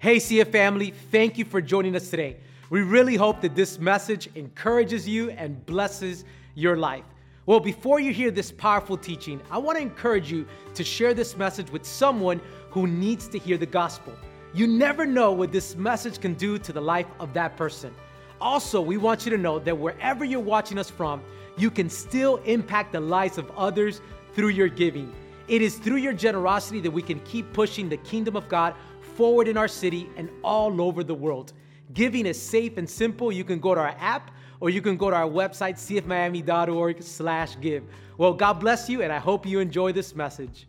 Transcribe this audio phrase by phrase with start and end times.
[0.00, 2.36] Hey, CF family, thank you for joining us today.
[2.70, 6.24] We really hope that this message encourages you and blesses
[6.54, 7.02] your life.
[7.46, 11.36] Well, before you hear this powerful teaching, I want to encourage you to share this
[11.36, 12.40] message with someone
[12.70, 14.14] who needs to hear the gospel.
[14.54, 17.92] You never know what this message can do to the life of that person.
[18.40, 21.20] Also, we want you to know that wherever you're watching us from,
[21.56, 24.00] you can still impact the lives of others
[24.32, 25.12] through your giving.
[25.48, 28.74] It is through your generosity that we can keep pushing the kingdom of God
[29.18, 31.52] forward in our city and all over the world.
[31.92, 33.32] Giving is safe and simple.
[33.32, 37.58] You can go to our app or you can go to our website, cfmiami.org slash
[37.60, 37.82] give.
[38.16, 40.68] Well, God bless you, and I hope you enjoy this message.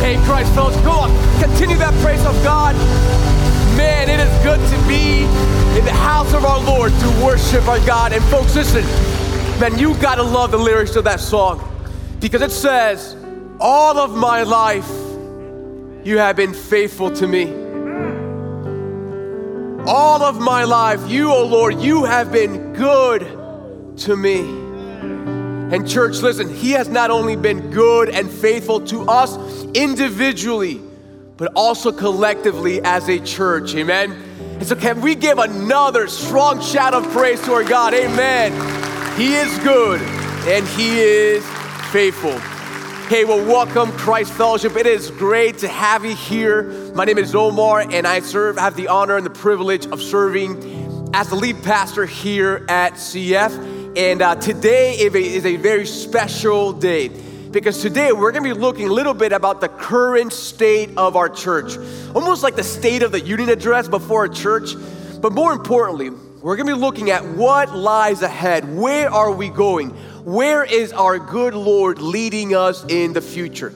[0.00, 1.10] Hey, Christ, fellas, go on.
[1.38, 2.74] Continue that praise of God.
[3.76, 5.24] Man, it is good to be
[5.78, 8.14] in the house of our Lord to worship our God.
[8.14, 8.84] And folks, listen,
[9.60, 11.62] man, you gotta love the lyrics of that song
[12.20, 13.16] because it says,
[13.60, 15.07] All of my life,
[16.04, 17.46] you have been faithful to me.
[19.86, 23.22] All of my life, you, oh Lord, you have been good
[23.98, 24.40] to me.
[25.74, 29.36] And, church, listen, He has not only been good and faithful to us
[29.74, 30.80] individually,
[31.36, 33.74] but also collectively as a church.
[33.74, 34.12] Amen.
[34.12, 37.94] And so, can we give another strong shout of praise to our God?
[37.94, 38.52] Amen.
[39.16, 40.00] He is good
[40.48, 41.44] and He is
[41.90, 42.38] faithful.
[43.08, 44.76] Hey, well, welcome Christ Fellowship.
[44.76, 46.64] It is great to have you here.
[46.92, 51.10] My name is Omar, and I serve, have the honor and the privilege of serving
[51.14, 53.96] as the lead pastor here at CF.
[53.96, 57.08] And uh, today is a very special day
[57.50, 61.16] because today we're going to be looking a little bit about the current state of
[61.16, 61.78] our church,
[62.14, 64.74] almost like the state of the union address before a church.
[65.22, 66.10] But more importantly,
[66.42, 68.76] we're going to be looking at what lies ahead.
[68.76, 69.96] Where are we going?
[70.28, 73.72] Where is our good Lord leading us in the future?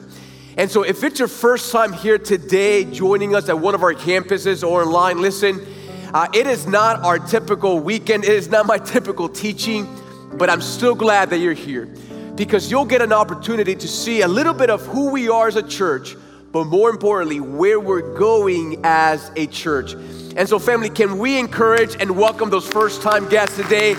[0.55, 3.95] And so, if it's your first time here today joining us at one of our
[3.95, 5.65] campuses or online, listen,
[6.13, 9.87] uh, it is not our typical weekend, it is not my typical teaching,
[10.37, 11.87] but I'm still glad that you're here
[12.35, 15.55] because you'll get an opportunity to see a little bit of who we are as
[15.55, 16.15] a church,
[16.51, 19.93] but more importantly, where we're going as a church.
[20.35, 23.95] And so, family, can we encourage and welcome those first time guests today?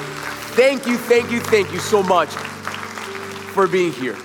[0.54, 2.32] Thank you, thank you, thank you so much
[3.54, 4.18] for being here.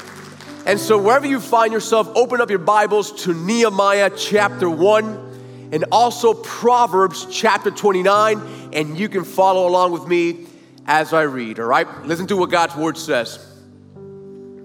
[0.65, 5.85] And so, wherever you find yourself, open up your Bibles to Nehemiah chapter 1 and
[5.91, 8.41] also Proverbs chapter 29,
[8.73, 10.47] and you can follow along with me
[10.85, 11.87] as I read, all right?
[12.05, 13.37] Listen to what God's word says.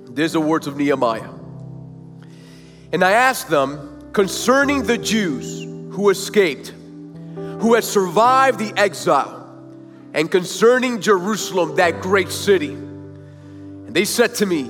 [0.08, 1.28] These are the words of Nehemiah.
[2.92, 5.62] And I asked them concerning the Jews
[5.94, 9.42] who escaped, who had survived the exile
[10.14, 12.76] and concerning Jerusalem, that great city.
[13.94, 14.64] They said to me,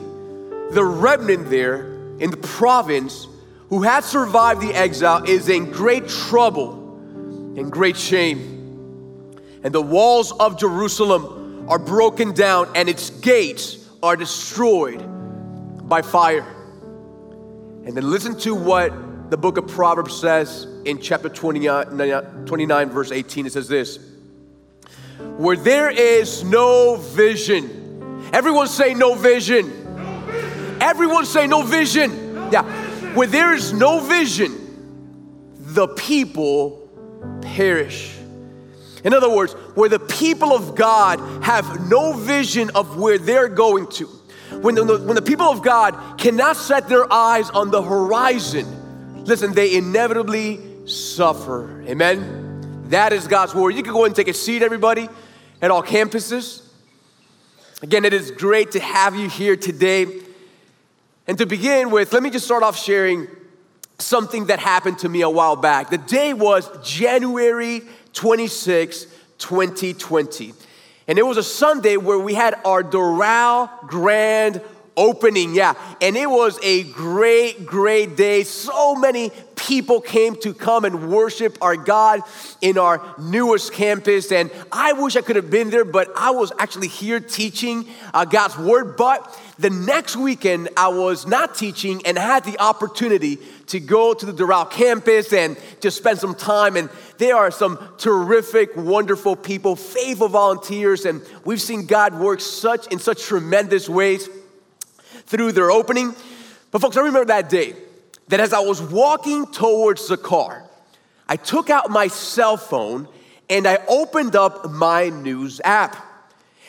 [0.73, 1.87] The remnant there
[2.19, 3.27] in the province
[3.71, 6.75] who had survived the exile is in great trouble
[7.57, 9.41] and great shame.
[9.63, 15.03] And the walls of Jerusalem are broken down, and its gates are destroyed
[15.89, 16.47] by fire.
[17.87, 23.11] And then listen to what the book of Proverbs says in chapter 29, 29 verse
[23.11, 23.47] 18.
[23.47, 23.99] It says this
[25.39, 27.84] where there is no vision.
[28.35, 29.69] Everyone say no vision.
[29.95, 30.83] no vision.
[30.83, 32.35] Everyone say no vision.
[32.35, 32.63] No yeah.
[32.63, 33.15] Vision.
[33.15, 36.91] Where there is no vision, the people
[37.43, 38.13] perish.
[39.05, 43.87] In other words, where the people of God have no vision of where they're going
[43.91, 44.07] to,
[44.63, 49.53] when the, when the people of God cannot set their eyes on the horizon, listen,
[49.53, 51.83] they inevitably suffer.
[51.83, 52.89] Amen?
[52.89, 53.77] That is God's word.
[53.77, 55.09] You can go and take a seat, everybody
[55.63, 56.64] at all campuses.
[57.85, 60.07] Again, it is great to have you here today.
[61.27, 63.27] And to begin with, let me just start off sharing
[63.99, 65.91] something that happened to me a while back.
[65.91, 67.83] The day was January
[68.15, 69.05] 26,
[69.37, 70.55] 2020.
[71.09, 74.63] And it was a Sunday where we had our Doral Grand
[74.97, 75.55] opening.
[75.55, 75.75] Yeah.
[76.01, 78.45] And it was a great, great day.
[78.45, 82.21] So many people came to come and worship our God
[82.61, 84.31] in our newest campus.
[84.31, 88.25] And I wish I could have been there, but I was actually here teaching uh,
[88.25, 88.97] God's word.
[88.97, 93.39] But the next weekend, I was not teaching and had the opportunity
[93.69, 96.77] to go to the Doral campus and just spend some time.
[96.77, 102.89] And there are some terrific, wonderful people, faithful volunteers, and we've seen God work such
[102.89, 104.29] in such tremendous ways
[105.27, 106.15] through their opening.
[106.71, 107.75] But, folks, I remember that day
[108.29, 110.65] that as I was walking towards the car,
[111.29, 113.09] I took out my cell phone
[113.49, 115.97] and I opened up my news app.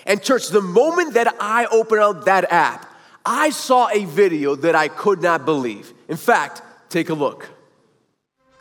[0.06, 2.86] And, church, the moment that I opened up that app,
[3.26, 5.94] I saw a video that I could not believe.
[6.08, 7.50] In fact, take a look.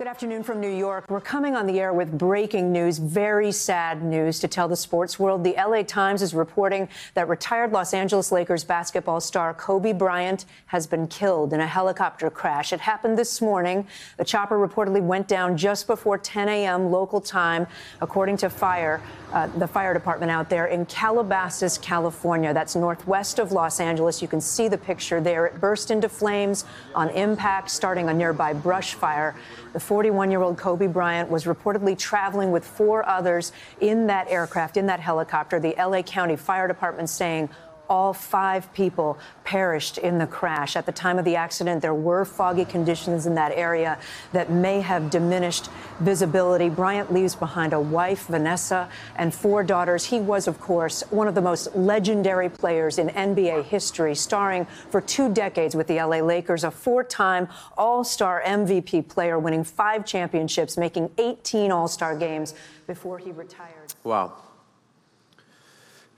[0.04, 1.06] Good afternoon from New York.
[1.08, 5.18] We're coming on the air with breaking news, very sad news to tell the sports
[5.18, 5.42] world.
[5.42, 10.86] The LA Times is reporting that retired Los Angeles Lakers basketball star Kobe Bryant has
[10.86, 12.74] been killed in a helicopter crash.
[12.74, 13.86] It happened this morning.
[14.18, 16.90] The chopper reportedly went down just before 10 a.m.
[16.90, 17.66] local time,
[18.02, 19.00] according to fire,
[19.32, 22.52] uh, the fire department out there in Calabasas, California.
[22.52, 24.20] That's northwest of Los Angeles.
[24.20, 25.46] You can see the picture there.
[25.46, 29.34] It burst into flames on impact, starting a nearby brush fire.
[29.74, 33.50] The 41 year old Kobe Bryant was reportedly traveling with four others
[33.80, 35.58] in that aircraft, in that helicopter.
[35.58, 37.48] The LA County Fire Department saying
[37.88, 40.76] all five people perished in the crash.
[40.76, 43.98] At the time of the accident, there were foggy conditions in that area
[44.32, 45.70] that may have diminished
[46.00, 46.68] visibility.
[46.68, 50.06] Bryant leaves behind a wife, Vanessa, and four daughters.
[50.06, 55.00] He was, of course, one of the most legendary players in NBA history, starring for
[55.00, 60.04] two decades with the LA Lakers, a four time All Star MVP player, winning five
[60.04, 62.54] championships, making 18 All Star games
[62.86, 63.94] before he retired.
[64.02, 64.34] Wow.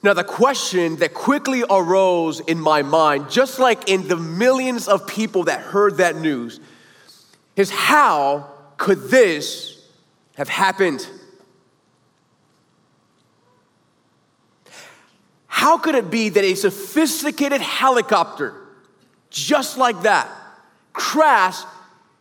[0.03, 5.07] Now, the question that quickly arose in my mind, just like in the millions of
[5.07, 6.61] people that heard that news,
[7.57, 9.83] is how could this
[10.37, 11.09] have happened?
[15.47, 18.55] How could it be that a sophisticated helicopter,
[19.31, 20.29] just like that,
[20.93, 21.67] crashed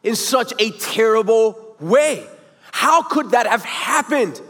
[0.02, 2.26] in such a terrible way?
[2.72, 4.42] How could that have happened?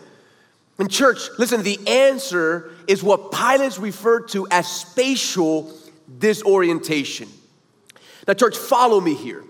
[0.78, 5.74] In church, listen, the answer is what pilots refer to as spatial
[6.20, 7.30] disorientation.
[8.28, 9.44] Now, church, follow me here.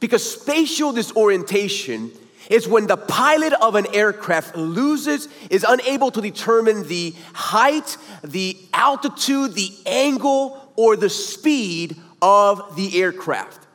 [0.00, 2.10] Because spatial disorientation
[2.50, 8.56] is when the pilot of an aircraft loses, is unable to determine the height, the
[8.72, 13.66] altitude, the angle, or the speed of the aircraft.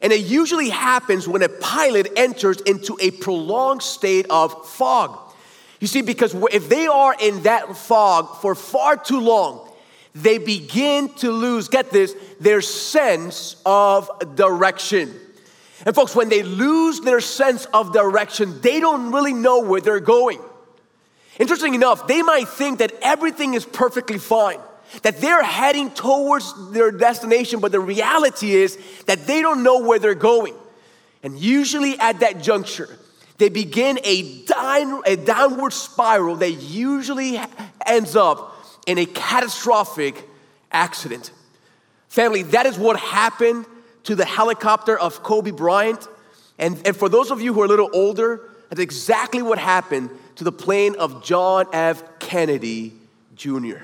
[0.00, 5.23] And it usually happens when a pilot enters into a prolonged state of fog.
[5.84, 9.70] You see, because if they are in that fog for far too long,
[10.14, 15.14] they begin to lose, get this, their sense of direction.
[15.84, 20.00] And folks, when they lose their sense of direction, they don't really know where they're
[20.00, 20.40] going.
[21.38, 24.60] Interesting enough, they might think that everything is perfectly fine,
[25.02, 29.98] that they're heading towards their destination, but the reality is that they don't know where
[29.98, 30.54] they're going.
[31.22, 32.88] And usually at that juncture,
[33.44, 37.38] they begin a, down, a downward spiral that usually
[37.84, 38.56] ends up
[38.86, 40.26] in a catastrophic
[40.72, 41.30] accident.
[42.08, 43.66] Family, that is what happened
[44.04, 46.08] to the helicopter of Kobe Bryant.
[46.58, 50.08] And, and for those of you who are a little older, that's exactly what happened
[50.36, 52.18] to the plane of John F.
[52.20, 52.94] Kennedy
[53.36, 53.76] Jr.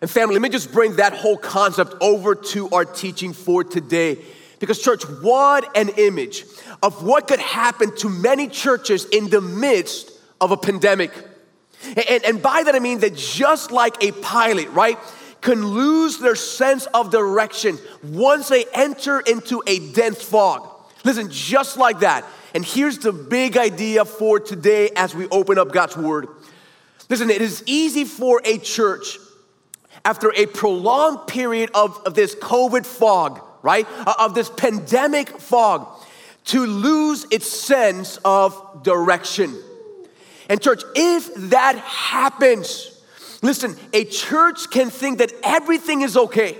[0.00, 4.16] And family, let me just bring that whole concept over to our teaching for today.
[4.62, 6.44] Because, church, what an image
[6.84, 11.10] of what could happen to many churches in the midst of a pandemic.
[11.84, 14.96] And, and by that I mean that just like a pilot, right,
[15.40, 20.68] can lose their sense of direction once they enter into a dense fog.
[21.02, 22.24] Listen, just like that.
[22.54, 26.28] And here's the big idea for today as we open up God's Word.
[27.08, 29.18] Listen, it is easy for a church
[30.04, 33.86] after a prolonged period of, of this COVID fog right?
[33.90, 35.88] Uh, of this pandemic fog
[36.44, 39.56] to lose its sense of direction.
[40.48, 43.00] And, church, if that happens,
[43.42, 46.58] listen, a church can think that everything is okay.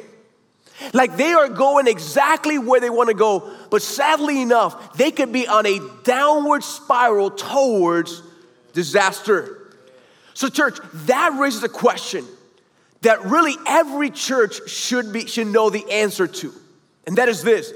[0.93, 5.33] Like they are going exactly where they want to go, but sadly enough, they could
[5.33, 8.23] be on a downward spiral towards
[8.73, 9.75] disaster.
[10.35, 12.27] So, church, that raises a question
[13.03, 16.53] that really every church should be should know the answer to.
[17.07, 17.73] And that is this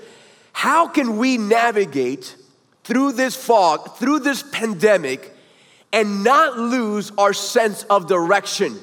[0.52, 2.35] how can we navigate
[2.85, 5.35] through this fog, through this pandemic,
[5.92, 8.78] and not lose our sense of direction?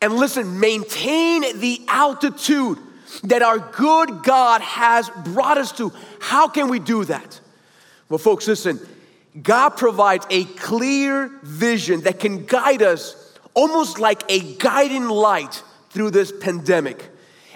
[0.00, 2.78] And listen, maintain the altitude
[3.24, 5.92] that our good God has brought us to.
[6.20, 7.40] How can we do that?
[8.08, 8.80] Well, folks, listen,
[9.40, 13.16] God provides a clear vision that can guide us
[13.54, 17.11] almost like a guiding light through this pandemic.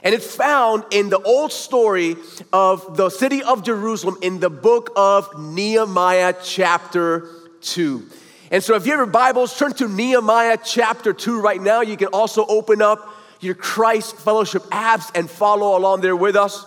[0.07, 2.15] And it's found in the old story
[2.53, 7.29] of the city of Jerusalem in the book of Nehemiah, chapter
[7.63, 8.09] 2.
[8.53, 11.81] And so, if you have your Bibles, turn to Nehemiah chapter 2 right now.
[11.81, 16.65] You can also open up your Christ Fellowship apps and follow along there with us.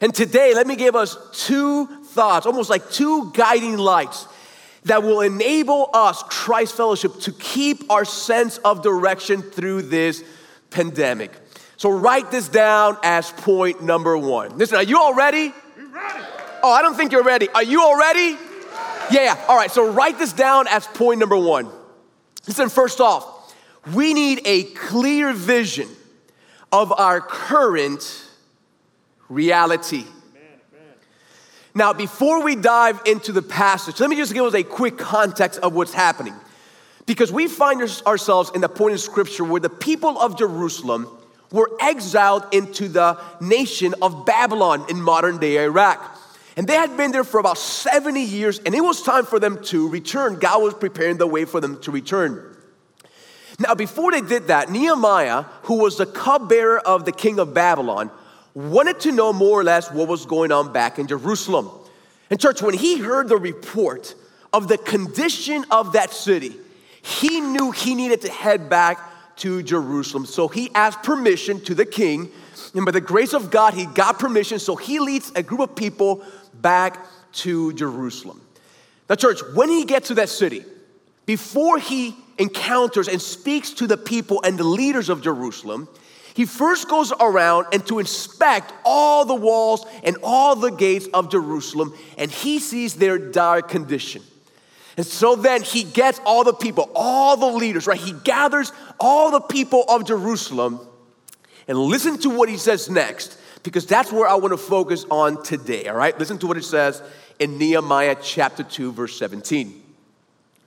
[0.00, 4.26] And today, let me give us two thoughts, almost like two guiding lights
[4.86, 10.24] that will enable us, Christ Fellowship, to keep our sense of direction through this
[10.70, 11.30] pandemic.
[11.76, 14.56] So write this down as point number one.
[14.56, 15.52] Listen, are you all ready?
[15.76, 16.24] ready.
[16.62, 17.48] Oh, I don't think you're ready.
[17.50, 18.38] Are you all ready?
[19.10, 19.44] Yeah, yeah.
[19.48, 21.68] All right, so write this down as point number one.
[22.46, 23.54] Listen, first off,
[23.92, 25.88] we need a clear vision
[26.72, 28.24] of our current
[29.28, 30.04] reality.
[31.74, 35.58] Now, before we dive into the passage, let me just give us a quick context
[35.60, 36.34] of what's happening.
[37.04, 41.08] Because we find ourselves in the point in scripture where the people of Jerusalem
[41.54, 46.20] were exiled into the nation of Babylon in modern day Iraq.
[46.56, 49.62] And they had been there for about 70 years, and it was time for them
[49.66, 50.40] to return.
[50.40, 52.56] God was preparing the way for them to return.
[53.60, 58.10] Now, before they did that, Nehemiah, who was the cupbearer of the king of Babylon,
[58.54, 61.70] wanted to know more or less what was going on back in Jerusalem.
[62.30, 64.16] And, church, when he heard the report
[64.52, 66.56] of the condition of that city,
[67.00, 68.98] he knew he needed to head back
[69.36, 70.26] to Jerusalem.
[70.26, 72.30] So he asked permission to the king,
[72.74, 74.58] and by the grace of God, he got permission.
[74.58, 76.24] So he leads a group of people
[76.54, 78.40] back to Jerusalem.
[79.08, 80.64] Now, church, when he gets to that city,
[81.26, 85.88] before he encounters and speaks to the people and the leaders of Jerusalem,
[86.34, 91.30] he first goes around and to inspect all the walls and all the gates of
[91.30, 94.22] Jerusalem, and he sees their dire condition.
[94.96, 97.98] And so then he gets all the people, all the leaders, right?
[97.98, 100.80] He gathers all the people of Jerusalem
[101.66, 105.42] and listen to what he says next, because that's where I want to focus on
[105.42, 106.16] today, all right?
[106.18, 107.02] Listen to what it says
[107.38, 109.82] in Nehemiah chapter 2, verse 17.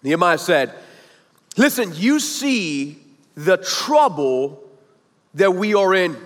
[0.04, 0.74] Nehemiah said,
[1.56, 2.98] Listen, you see
[3.36, 4.64] the trouble
[5.36, 6.18] that we are in.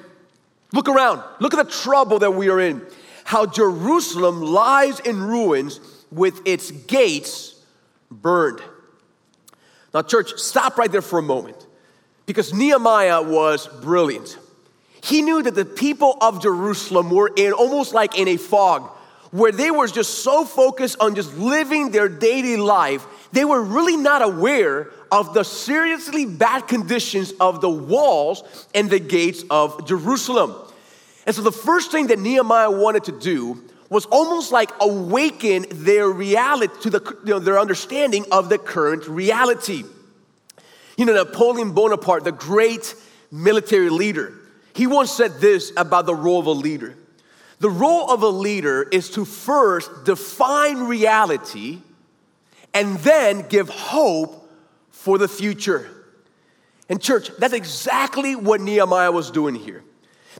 [0.73, 2.85] Look around, look at the trouble that we are in.
[3.23, 5.79] How Jerusalem lies in ruins
[6.11, 7.50] with its gates
[8.11, 8.61] burned.
[9.93, 11.65] Now, church, stop right there for a moment
[12.25, 14.37] because Nehemiah was brilliant.
[15.03, 18.89] He knew that the people of Jerusalem were in almost like in a fog
[19.31, 23.97] where they were just so focused on just living their daily life, they were really
[23.97, 28.43] not aware of the seriously bad conditions of the walls
[28.75, 30.53] and the gates of Jerusalem.
[31.25, 36.09] And so the first thing that Nehemiah wanted to do was almost like awaken their
[36.09, 39.83] reality to the, you know, their understanding of the current reality.
[40.97, 42.95] You know, Napoleon Bonaparte, the great
[43.31, 44.33] military leader,
[44.73, 46.95] he once said this about the role of a leader.
[47.59, 51.79] The role of a leader is to first define reality
[52.73, 54.49] and then give hope
[54.91, 55.89] for the future.
[56.87, 59.83] And, church, that's exactly what Nehemiah was doing here.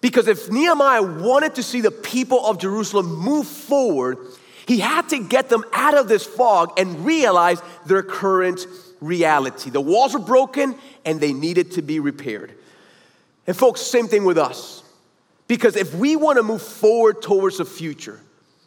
[0.01, 4.17] Because if Nehemiah wanted to see the people of Jerusalem move forward,
[4.65, 8.65] he had to get them out of this fog and realize their current
[8.99, 9.69] reality.
[9.69, 12.53] The walls were broken and they needed to be repaired.
[13.45, 14.83] And, folks, same thing with us.
[15.47, 18.19] Because if we want to move forward towards the future,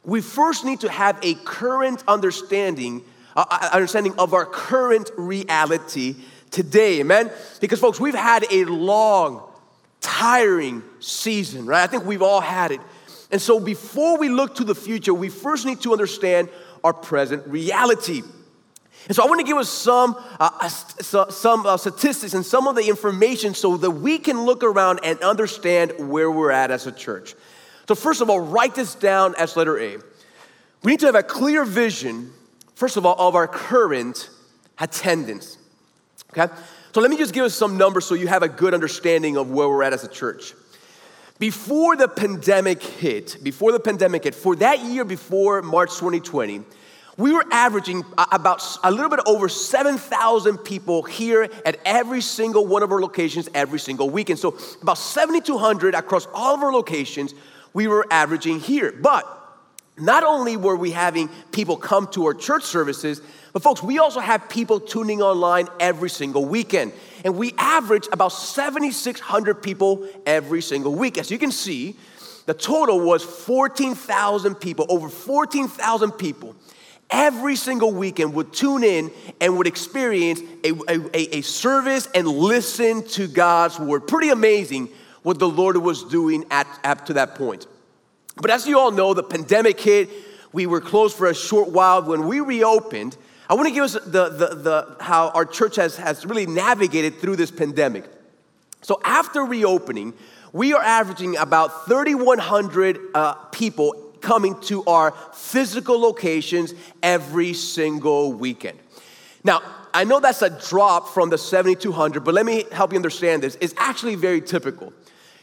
[0.04, 3.02] we first need to have a current understanding,
[3.34, 6.16] uh, understanding of our current reality
[6.50, 7.30] today, amen?
[7.60, 9.42] Because, folks, we've had a long,
[10.04, 11.82] tiring season, right?
[11.82, 12.80] I think we've all had it.
[13.30, 16.50] And so before we look to the future, we first need to understand
[16.84, 18.22] our present reality.
[19.06, 22.76] And so I want to give us some, uh, some uh, statistics and some of
[22.76, 26.92] the information so that we can look around and understand where we're at as a
[26.92, 27.34] church.
[27.88, 29.98] So, first of all, write this down as letter A.
[30.82, 32.30] We need to have a clear vision,
[32.74, 34.30] first of all, of our current
[34.78, 35.58] attendance.
[36.30, 36.52] Okay?
[36.94, 39.50] So let me just give us some numbers so you have a good understanding of
[39.50, 40.54] where we're at as a church.
[41.40, 46.62] Before the pandemic hit, before the pandemic hit, for that year before March 2020,
[47.16, 52.84] we were averaging about a little bit over 7,000 people here at every single one
[52.84, 54.38] of our locations every single weekend.
[54.38, 57.34] So about 7,200 across all of our locations,
[57.72, 58.92] we were averaging here.
[58.92, 59.26] But
[59.98, 63.20] not only were we having people come to our church services,
[63.54, 66.92] but, folks, we also have people tuning online every single weekend.
[67.24, 71.16] And we average about 7,600 people every single week.
[71.16, 71.96] As you can see,
[72.46, 76.56] the total was 14,000 people, over 14,000 people
[77.10, 83.06] every single weekend would tune in and would experience a, a, a, service and listen
[83.06, 84.08] to God's word.
[84.08, 84.88] Pretty amazing
[85.22, 87.66] what the Lord was doing at, up to that point.
[88.36, 90.08] But as you all know, the pandemic hit.
[90.52, 92.02] We were closed for a short while.
[92.02, 93.16] When we reopened,
[93.48, 97.18] I want to give us the, the, the, how our church has, has really navigated
[97.18, 98.04] through this pandemic.
[98.80, 100.14] So, after reopening,
[100.52, 108.78] we are averaging about 3,100 uh, people coming to our physical locations every single weekend.
[109.42, 113.42] Now, I know that's a drop from the 7,200, but let me help you understand
[113.42, 113.56] this.
[113.60, 114.92] It's actually very typical.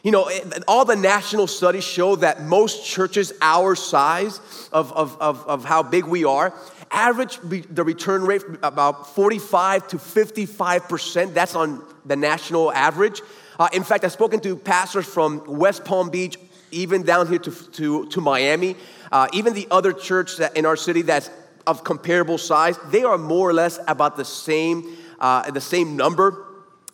[0.04, 0.32] You know,
[0.68, 4.40] all the national studies show that most churches our size
[4.74, 6.54] of, of, of, of how big we are
[6.92, 11.34] average the return rate about 45 to 55%.
[11.34, 13.22] That's on the national average.
[13.60, 16.38] Uh, in fact, I've spoken to pastors from West Palm Beach,
[16.72, 18.76] even down here to, to, to Miami,
[19.12, 21.30] uh, even the other church in our city that's
[21.68, 26.46] of comparable size, they are more or less about the same, uh, the same number.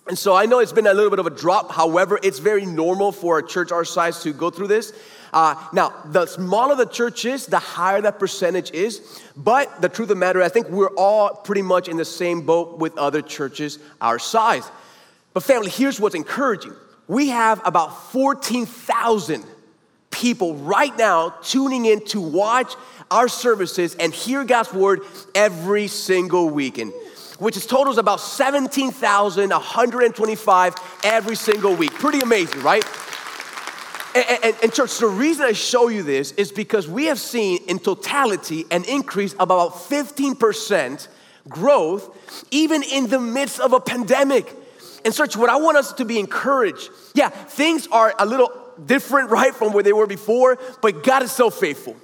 [0.08, 1.72] And so I know it's been a little bit of a drop.
[1.72, 4.94] However, it's very normal for a church our size to go through this.
[5.34, 9.22] Uh, now, the smaller the church is, the higher that percentage is.
[9.36, 12.46] But the truth of the matter, I think we're all pretty much in the same
[12.46, 14.70] boat with other churches our size.
[15.34, 16.74] But, family, here's what's encouraging
[17.08, 19.46] we have about 14,000
[20.12, 22.74] people right now tuning in to watch
[23.12, 25.02] our services and hear God's word
[25.36, 26.92] every single weekend
[27.40, 31.92] which is totals about 17,125 every single week.
[31.94, 32.86] Pretty amazing, right?
[34.18, 37.60] And, and, and, church, the reason I show you this is because we have seen
[37.68, 41.08] in totality an increase of about 15%
[41.48, 44.52] growth, even in the midst of a pandemic.
[45.06, 46.90] And church, what I want us to be encouraged.
[47.14, 48.52] Yeah, things are a little
[48.84, 51.96] different, right, from where they were before, but God is so faithful.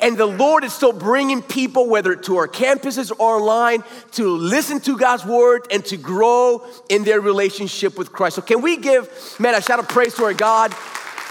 [0.00, 4.80] And the Lord is still bringing people, whether to our campuses or online, to listen
[4.80, 8.36] to God's word and to grow in their relationship with Christ.
[8.36, 9.08] So, can we give,
[9.38, 10.74] man, a shout of praise to our God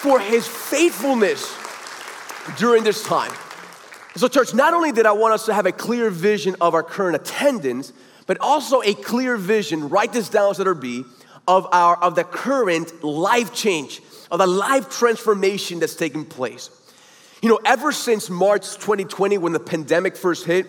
[0.01, 1.55] for his faithfulness
[2.57, 3.31] during this time?
[4.15, 6.83] So, church, not only did I want us to have a clear vision of our
[6.83, 7.93] current attendance,
[8.25, 11.05] but also a clear vision, write this down so there be,
[11.47, 16.69] of, our, of the current life change, of the life transformation that's taking place.
[17.41, 20.67] You know, ever since March 2020, when the pandemic first hit,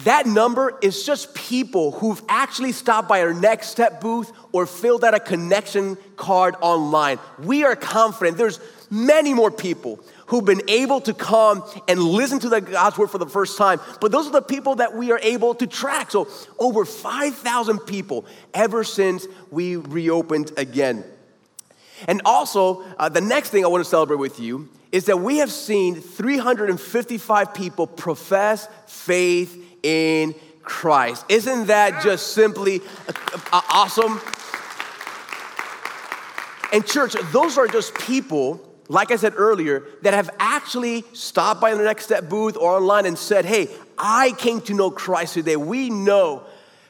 [0.04, 5.04] that number is just people who've actually stopped by our next step booth or filled
[5.04, 7.18] out a connection card online.
[7.38, 8.60] We are confident there's
[8.90, 13.18] many more people who've been able to come and listen to the God's word for
[13.18, 13.80] the first time.
[14.00, 16.10] But those are the people that we are able to track.
[16.10, 21.04] So over 5,000 people ever since we reopened again.
[22.06, 25.38] And also, uh, the next thing I want to celebrate with you is that we
[25.38, 31.24] have seen 355 people profess faith in Christ.
[31.28, 33.12] Isn't that just simply uh,
[33.52, 34.20] uh, awesome?
[36.72, 41.74] And, church, those are just people like I said earlier, that have actually stopped by
[41.74, 45.56] the Next Step booth or online and said, Hey, I came to know Christ today.
[45.56, 46.44] We know,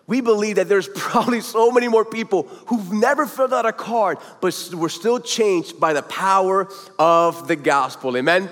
[0.08, 4.18] we believe that there's probably so many more people who've never filled out a card,
[4.40, 6.68] but were still changed by the power
[6.98, 8.16] of the gospel.
[8.16, 8.50] Amen?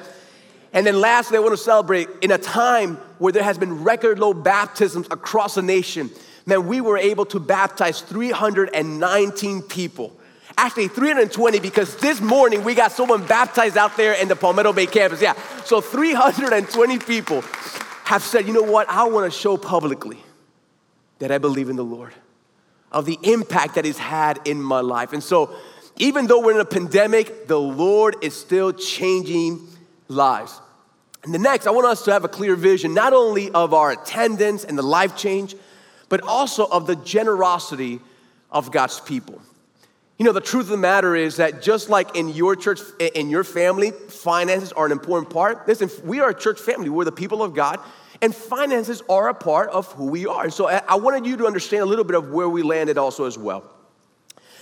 [0.72, 4.18] And then lastly, I want to celebrate in a time where there has been record
[4.18, 6.10] low baptisms across the nation.
[6.44, 10.14] Man, we were able to baptize 319 people.
[10.58, 14.86] Actually, 320 because this morning we got someone baptized out there in the Palmetto Bay
[14.86, 15.20] campus.
[15.20, 17.42] Yeah, so 320 people
[18.04, 20.18] have said, you know what, I want to show publicly
[21.18, 22.12] that I believe in the Lord,
[22.92, 25.12] of the impact that He's had in my life.
[25.12, 25.54] And so,
[25.98, 29.66] even though we're in a pandemic, the Lord is still changing
[30.08, 30.60] lives.
[31.24, 33.90] And the next, I want us to have a clear vision not only of our
[33.90, 35.56] attendance and the life change,
[36.08, 38.00] but also of the generosity
[38.50, 39.40] of God's people.
[40.18, 43.28] You know, the truth of the matter is that just like in your church, in
[43.28, 45.66] your family, finances are an important part.
[45.68, 47.80] Listen, we are a church family, we're the people of God,
[48.22, 50.50] and finances are a part of who we are.
[50.50, 53.36] So I wanted you to understand a little bit of where we landed also as
[53.38, 53.64] well.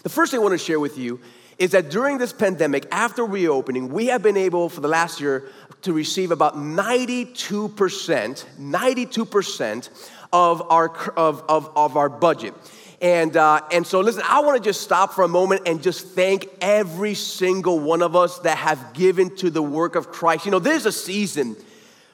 [0.02, 1.20] The first thing I want to share with you
[1.58, 5.48] is that during this pandemic, after reopening, we have been able for the last year
[5.82, 7.34] to receive about 92%,
[8.58, 12.54] 92% of our, of, of, of our budget.
[13.00, 16.08] And, uh, and so, listen, I want to just stop for a moment and just
[16.08, 20.46] thank every single one of us that have given to the work of Christ.
[20.46, 21.56] You know, there's a season,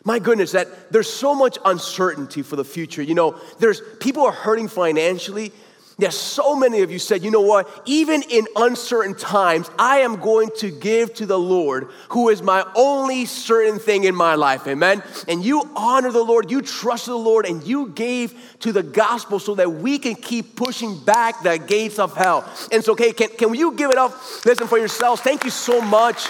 [0.05, 3.03] my goodness, that there's so much uncertainty for the future.
[3.03, 5.53] You know, there's people are hurting financially.
[5.99, 7.69] Yes, so many of you said, you know what?
[7.85, 12.65] Even in uncertain times, I am going to give to the Lord, who is my
[12.75, 14.67] only certain thing in my life.
[14.67, 15.03] Amen.
[15.29, 19.39] And you honor the Lord, you trust the Lord, and you gave to the gospel
[19.39, 22.51] so that we can keep pushing back the gates of hell.
[22.73, 24.13] And so, okay, can, can you give it up?
[24.47, 25.21] Listen for yourselves.
[25.21, 26.29] Thank you so much.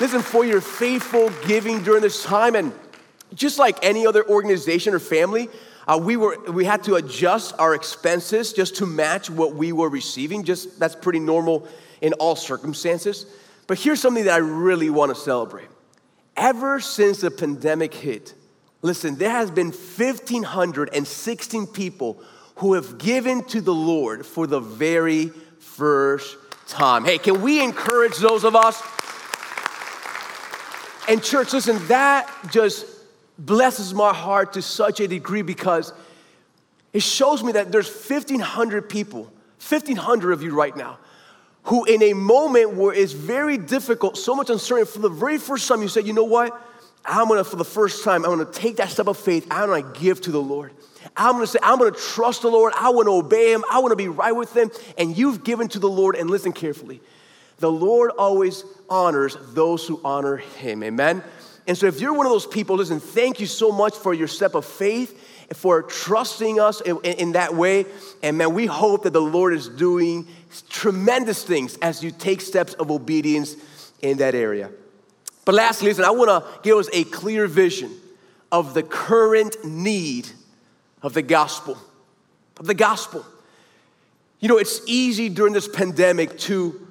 [0.00, 2.56] Listen for your faithful giving during this time.
[2.56, 2.72] And
[3.32, 5.48] just like any other organization or family,
[5.86, 9.88] uh, we, were, we had to adjust our expenses just to match what we were
[9.88, 10.42] receiving.
[10.42, 11.68] Just that's pretty normal
[12.00, 13.26] in all circumstances.
[13.66, 15.68] But here's something that I really want to celebrate.
[16.36, 18.34] Ever since the pandemic hit,
[18.82, 22.20] listen, there has been 1,516 people
[22.56, 25.28] who have given to the Lord for the very
[25.60, 27.04] first time.
[27.04, 28.82] Hey, can we encourage those of us?
[31.08, 32.86] And, church, listen, that just
[33.38, 35.92] blesses my heart to such a degree because
[36.92, 39.24] it shows me that there's 1,500 people,
[39.68, 40.98] 1,500 of you right now,
[41.64, 45.66] who in a moment where it's very difficult, so much uncertainty, for the very first
[45.68, 46.58] time you say, you know what?
[47.04, 49.46] I'm gonna, for the first time, I'm gonna take that step of faith.
[49.50, 50.72] I'm gonna give to the Lord.
[51.16, 52.72] I'm gonna say, I'm gonna trust the Lord.
[52.78, 53.62] I wanna obey Him.
[53.70, 54.70] I wanna be right with Him.
[54.96, 57.02] And you've given to the Lord, and listen carefully.
[57.58, 60.82] The Lord always honors those who honor Him.
[60.82, 61.22] Amen?
[61.66, 64.28] And so, if you're one of those people, listen, thank you so much for your
[64.28, 65.18] step of faith,
[65.54, 67.86] for trusting us in, in, that way.
[68.22, 70.26] And man, we hope that the Lord is doing
[70.68, 73.56] tremendous things as you take steps of obedience
[74.02, 74.70] in that area.
[75.44, 77.92] But lastly, listen, I wanna give us a clear vision
[78.52, 80.28] of the current need
[81.02, 81.78] of the gospel.
[82.58, 83.24] Of the gospel.
[84.40, 86.86] You know, it's easy during this pandemic to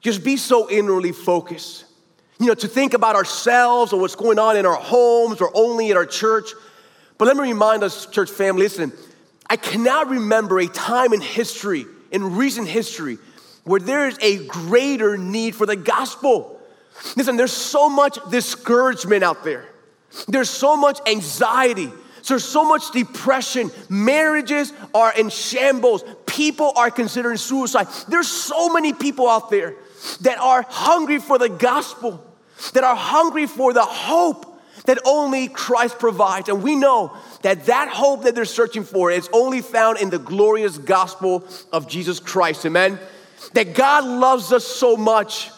[0.00, 1.84] just be so inwardly focused
[2.40, 5.90] you know, to think about ourselves or what's going on in our homes or only
[5.90, 6.52] at our church.
[7.18, 8.92] But let me remind us, church family, listen,
[9.48, 13.18] I cannot remember a time in history, in recent history,
[13.64, 16.58] where there is a greater need for the gospel.
[17.14, 19.66] Listen, there's so much discouragement out there.
[20.26, 21.92] There's so much anxiety.
[22.26, 23.70] There's so much depression.
[23.90, 26.04] Marriages are in shambles.
[26.24, 27.86] People are considering suicide.
[28.08, 29.74] There's so many people out there
[30.22, 32.26] that are hungry for the gospel
[32.72, 34.46] that are hungry for the hope
[34.86, 36.48] that only Christ provides.
[36.48, 40.18] And we know that that hope that they're searching for is only found in the
[40.18, 42.64] glorious gospel of Jesus Christ.
[42.66, 42.98] Amen.
[43.54, 45.50] That God loves us so much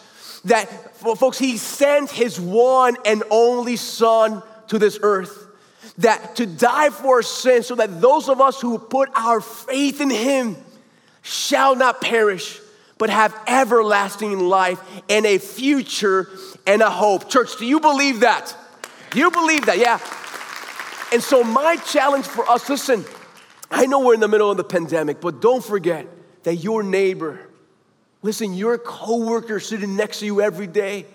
[0.45, 0.65] that,
[0.97, 5.47] folks, He sent His one and only Son to this earth.
[5.99, 10.01] That to die for our sins, so that those of us who put our faith
[10.01, 10.57] in Him
[11.21, 12.59] shall not perish,
[13.03, 16.29] but have everlasting life and a future
[16.65, 17.29] and a hope.
[17.29, 18.55] Church, do you believe that?
[19.11, 19.99] Do You believe that, yeah.
[21.11, 23.03] And so, my challenge for us listen,
[23.69, 26.07] I know we're in the middle of the pandemic, but don't forget
[26.43, 27.41] that your neighbor,
[28.21, 31.05] listen, your coworker sitting next to you every day,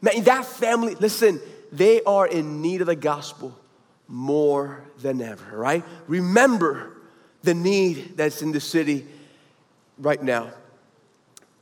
[0.00, 1.38] man, that family, listen,
[1.70, 3.54] they are in need of the gospel
[4.08, 5.84] more than ever, right?
[6.06, 6.96] Remember
[7.42, 9.06] the need that's in the city
[9.98, 10.54] right now.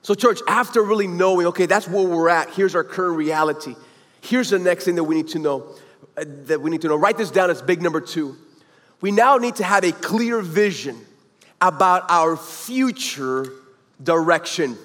[0.05, 3.75] So, church, after really knowing, okay, that's where we're at, here's our current reality.
[4.21, 5.65] Here's the next thing that we need to know.
[6.15, 6.97] Uh, that we need to know.
[6.97, 8.37] Write this down as big number two.
[9.01, 11.01] We now need to have a clear vision
[11.59, 13.47] about our future
[14.03, 14.77] direction.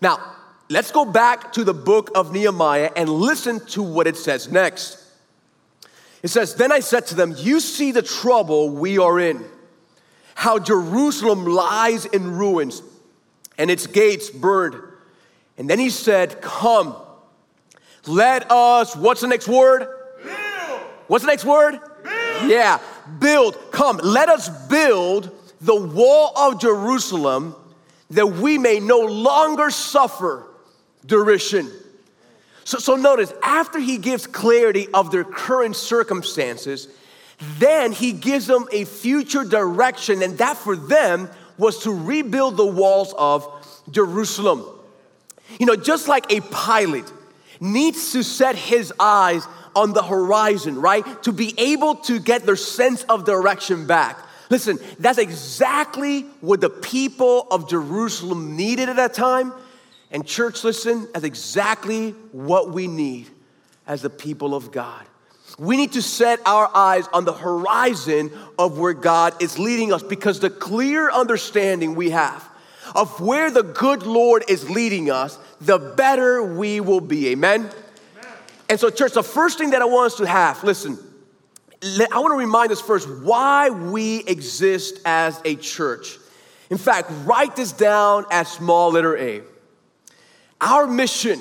[0.00, 0.36] Now,
[0.70, 5.04] let's go back to the book of Nehemiah and listen to what it says next.
[6.22, 9.44] It says, Then I said to them, You see the trouble we are in,
[10.34, 12.80] how Jerusalem lies in ruins
[13.58, 14.76] and its gates burned.
[15.58, 16.96] And then he said, Come,
[18.06, 19.86] let us, what's the next word?
[20.22, 20.80] Build.
[21.06, 21.78] What's the next word?
[22.02, 22.50] Build.
[22.50, 22.80] Yeah,
[23.18, 23.56] build.
[23.70, 27.54] Come, let us build the wall of Jerusalem
[28.10, 30.46] that we may no longer suffer
[31.06, 31.70] derision.
[32.64, 36.88] So, so notice, after he gives clarity of their current circumstances,
[37.58, 42.66] then he gives them a future direction, and that for them was to rebuild the
[42.66, 43.46] walls of
[43.90, 44.64] Jerusalem.
[45.58, 47.10] You know, just like a pilot
[47.60, 51.22] needs to set his eyes on the horizon, right?
[51.22, 54.18] To be able to get their sense of direction back.
[54.50, 59.52] Listen, that's exactly what the people of Jerusalem needed at that time.
[60.10, 63.28] And, church, listen, that's exactly what we need
[63.86, 65.06] as the people of God.
[65.58, 70.02] We need to set our eyes on the horizon of where God is leading us
[70.02, 72.48] because the clear understanding we have
[72.94, 77.28] of where the good Lord is leading us, the better we will be.
[77.28, 77.60] Amen?
[77.60, 77.72] Amen?
[78.68, 80.98] And so, church, the first thing that I want us to have, listen,
[81.82, 86.18] I want to remind us first why we exist as a church.
[86.70, 89.42] In fact, write this down as small letter A.
[90.60, 91.40] Our mission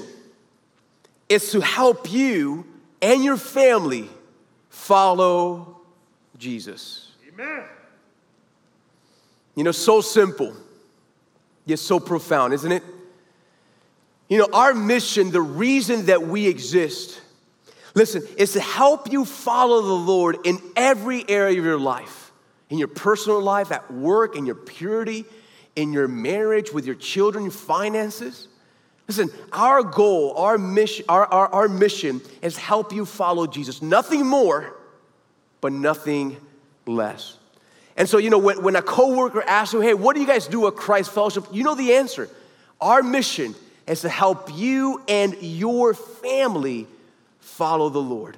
[1.30, 2.66] is to help you
[3.02, 4.10] and your family
[4.70, 5.82] follow
[6.38, 7.12] Jesus.
[7.28, 7.64] Amen.
[9.56, 10.56] You know, so simple,
[11.66, 12.84] yet so profound, isn't it?
[14.30, 17.22] You know, our mission, the reason that we exist,
[17.96, 22.22] listen, is to help you follow the Lord in every area of your life
[22.72, 25.26] in your personal life, at work, in your purity,
[25.76, 28.48] in your marriage, with your children, your finances.
[29.08, 33.82] Listen, our goal, our mission, our, our, our mission is help you follow Jesus.
[33.82, 34.74] Nothing more,
[35.60, 36.38] but nothing
[36.86, 37.38] less.
[37.98, 40.48] And so, you know, when, when a coworker asks you, hey, what do you guys
[40.48, 41.46] do at Christ Fellowship?
[41.52, 42.30] You know the answer.
[42.80, 43.54] Our mission
[43.86, 46.88] is to help you and your family
[47.40, 48.38] follow the Lord.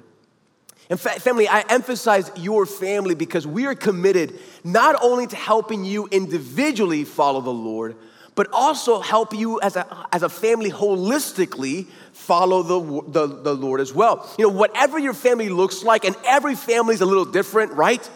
[0.90, 5.84] And fact, family, I emphasize your family because we are committed not only to helping
[5.84, 7.96] you individually follow the Lord,
[8.34, 13.80] but also help you as a, as a family holistically follow the, the, the Lord
[13.80, 14.28] as well.
[14.38, 18.08] You know, whatever your family looks like, and every family is a little different, right?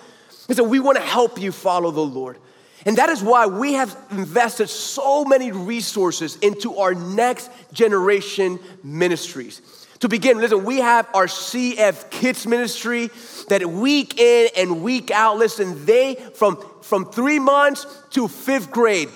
[0.48, 2.38] And so we want to help you follow the Lord.
[2.86, 9.60] And that is why we have invested so many resources into our next generation ministries.
[10.00, 13.10] To begin, listen, we have our CF Kids ministry
[13.48, 19.08] that week in and week out, listen, they from, from three months to fifth grade,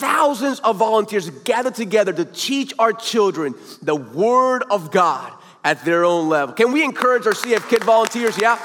[0.00, 5.32] thousands of volunteers gather together to teach our children the Word of God
[5.62, 6.54] at their own level.
[6.54, 8.38] Can we encourage our CF Kid volunteers?
[8.40, 8.58] Yeah?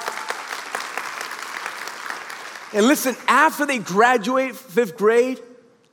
[2.73, 5.39] And listen, after they graduate fifth grade,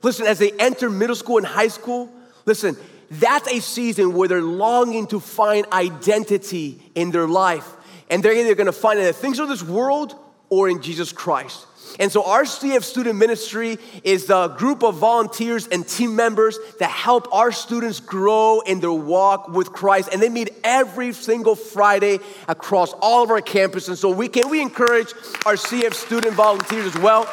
[0.01, 2.09] listen, as they enter middle school and high school,
[2.45, 2.77] listen,
[3.11, 7.69] that's a season where they're longing to find identity in their life.
[8.09, 10.15] And they're either gonna find it in the things of this world
[10.49, 11.67] or in Jesus Christ.
[11.99, 16.89] And so, our CF student ministry is a group of volunteers and team members that
[16.89, 20.09] help our students grow in their walk with Christ.
[20.11, 23.89] And they meet every single Friday across all of our campuses.
[23.89, 25.13] And so, we can we encourage
[25.45, 27.29] our CF student volunteers as well.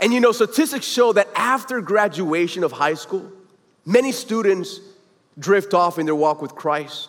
[0.00, 3.32] And you know, statistics show that after graduation of high school,
[3.84, 4.80] many students
[5.38, 7.08] drift off in their walk with Christ.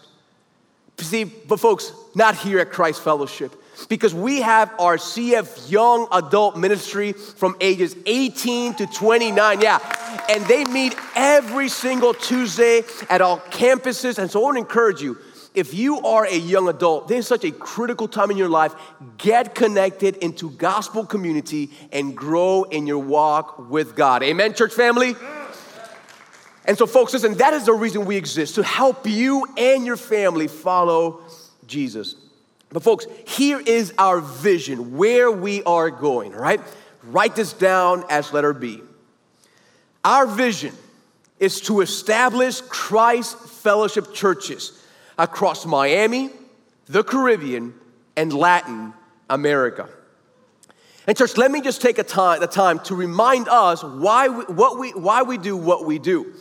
[1.00, 6.58] See, but folks, not here at Christ Fellowship, because we have our CF Young Adult
[6.58, 9.62] Ministry from ages 18 to 29.
[9.62, 9.80] Yeah,
[10.30, 14.18] and they meet every single Tuesday at all campuses.
[14.18, 15.18] And so I want to encourage you
[15.58, 18.76] if you are a young adult, this is such a critical time in your life.
[19.18, 24.22] Get connected into gospel community and grow in your walk with God.
[24.22, 25.16] Amen, church family?
[26.66, 29.98] And so, folks, listen, that is the reason we exist to help you and your
[29.98, 31.22] family follow
[31.66, 32.27] Jesus.
[32.70, 36.60] But, folks, here is our vision where we are going, right?
[37.04, 38.82] Write this down as letter B.
[40.04, 40.74] Our vision
[41.40, 44.84] is to establish Christ fellowship churches
[45.18, 46.30] across Miami,
[46.88, 47.74] the Caribbean,
[48.16, 48.94] and Latin
[49.30, 49.88] America.
[51.08, 54.44] And church, let me just take a time, the time to remind us why we,
[54.46, 56.34] what we, why we do what we do.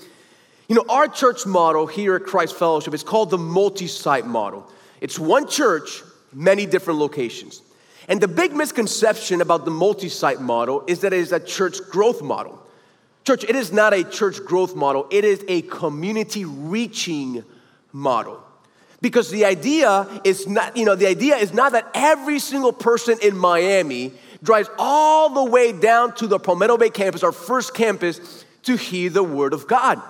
[0.68, 4.68] You know, our church model here at Christ Fellowship is called the multi-site model.
[5.00, 6.02] It's one church,
[6.36, 7.62] many different locations.
[8.08, 12.22] And the big misconception about the multi-site model is that it is a church growth
[12.22, 12.62] model.
[13.24, 17.42] Church, it is not a church growth model, it is a community reaching
[17.92, 18.40] model.
[19.00, 23.18] Because the idea is not, you know, the idea is not that every single person
[23.22, 28.44] in Miami drives all the way down to the Palmetto Bay campus, our first campus,
[28.62, 30.00] to hear the word of God.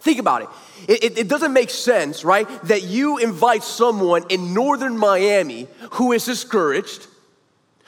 [0.00, 0.48] Think about it.
[0.86, 1.18] It, it.
[1.18, 7.06] it, doesn't make sense, right, that you invite someone in northern Miami who is discouraged,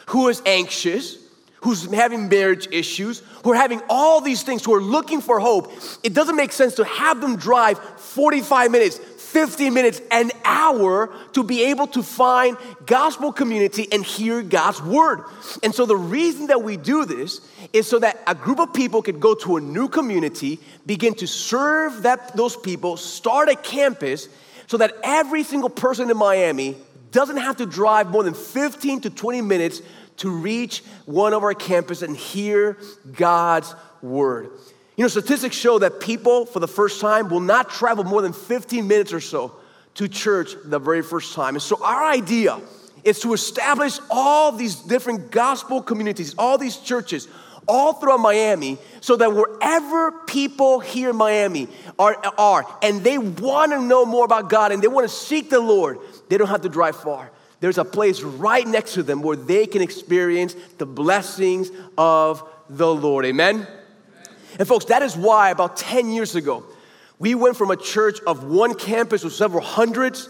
[0.07, 1.17] who is anxious,
[1.63, 5.73] who's having marriage issues, who are having all these things, who are looking for hope.
[6.03, 11.45] It doesn't make sense to have them drive 45 minutes, 50 minutes, an hour to
[11.45, 15.25] be able to find gospel community and hear God's word.
[15.63, 17.41] And so the reason that we do this
[17.73, 21.27] is so that a group of people could go to a new community, begin to
[21.27, 24.29] serve that, those people, start a campus,
[24.67, 26.77] so that every single person in Miami
[27.11, 29.83] doesn't have to drive more than 15 to 20 minutes
[30.21, 32.77] to reach one of our campuses and hear
[33.13, 34.51] God's word.
[34.97, 38.35] You know, statistics show that people for the first time will not travel more than
[38.35, 39.57] 15 minutes or so
[39.95, 41.55] to church the very first time.
[41.55, 42.61] And so our idea
[43.03, 47.27] is to establish all these different gospel communities, all these churches,
[47.67, 51.67] all throughout Miami, so that wherever people here in Miami
[51.99, 55.49] are, are and they want to know more about God and they want to seek
[55.49, 57.31] the Lord, they don't have to drive far.
[57.61, 62.93] There's a place right next to them where they can experience the blessings of the
[62.93, 63.27] Lord.
[63.27, 63.67] Amen?
[64.59, 66.65] And folks, that is why about 10 years ago,
[67.19, 70.29] we went from a church of one campus with several hundreds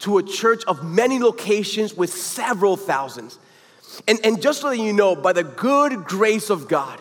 [0.00, 3.38] to a church of many locations with several thousands.
[4.06, 7.00] And, and just so that you know, by the good grace of God,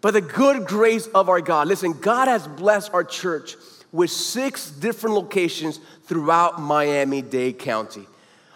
[0.00, 3.56] by the good grace of our God, listen, God has blessed our church
[3.90, 8.06] with six different locations throughout Miami Dade County.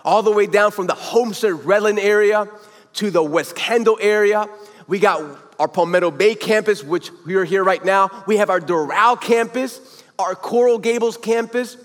[0.05, 2.49] All the way down from the Homestead Redland area
[2.95, 4.49] to the West Kendall area.
[4.87, 5.23] We got
[5.59, 8.25] our Palmetto Bay campus, which we are here right now.
[8.27, 11.77] We have our Doral campus, our Coral Gables campus,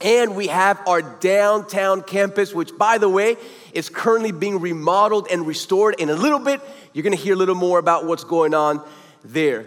[0.00, 3.36] and we have our downtown campus, which, by the way,
[3.72, 5.94] is currently being remodeled and restored.
[6.00, 6.60] In a little bit,
[6.92, 8.82] you're gonna hear a little more about what's going on
[9.24, 9.66] there.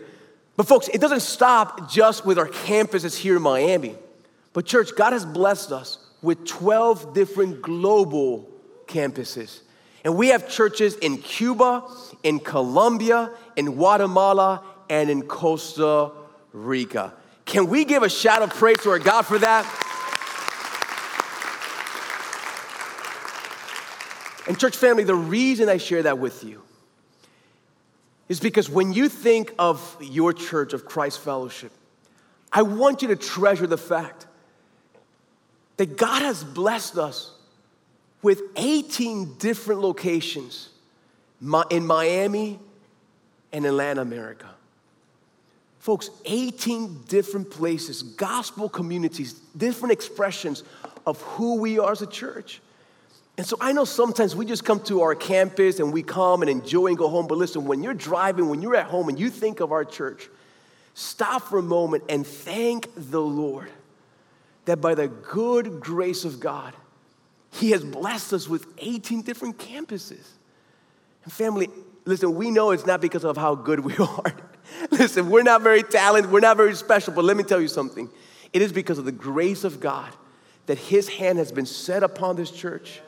[0.57, 3.95] But, folks, it doesn't stop just with our campuses here in Miami.
[4.53, 8.49] But, church, God has blessed us with 12 different global
[8.87, 9.59] campuses.
[10.03, 11.83] And we have churches in Cuba,
[12.23, 16.11] in Colombia, in Guatemala, and in Costa
[16.51, 17.13] Rica.
[17.45, 19.63] Can we give a shout of praise to our God for that?
[24.47, 26.63] And, church family, the reason I share that with you
[28.29, 31.71] is because when you think of your church, of Christ Fellowship,
[32.51, 34.25] I want you to treasure the fact
[35.77, 37.31] that God has blessed us
[38.21, 40.69] with 18 different locations
[41.69, 42.59] in Miami
[43.51, 44.49] and Latin America.
[45.79, 50.63] Folks, 18 different places, gospel communities, different expressions
[51.05, 52.61] of who we are as a church.
[53.37, 56.49] And so I know sometimes we just come to our campus and we come and
[56.49, 57.27] enjoy and go home.
[57.27, 60.29] But listen, when you're driving, when you're at home and you think of our church,
[60.93, 63.69] stop for a moment and thank the Lord
[64.65, 66.73] that by the good grace of God,
[67.51, 70.27] He has blessed us with 18 different campuses.
[71.23, 71.69] And family,
[72.05, 74.35] listen, we know it's not because of how good we are.
[74.91, 78.09] listen, we're not very talented, we're not very special, but let me tell you something.
[78.53, 80.11] It is because of the grace of God
[80.65, 83.01] that His hand has been set upon this church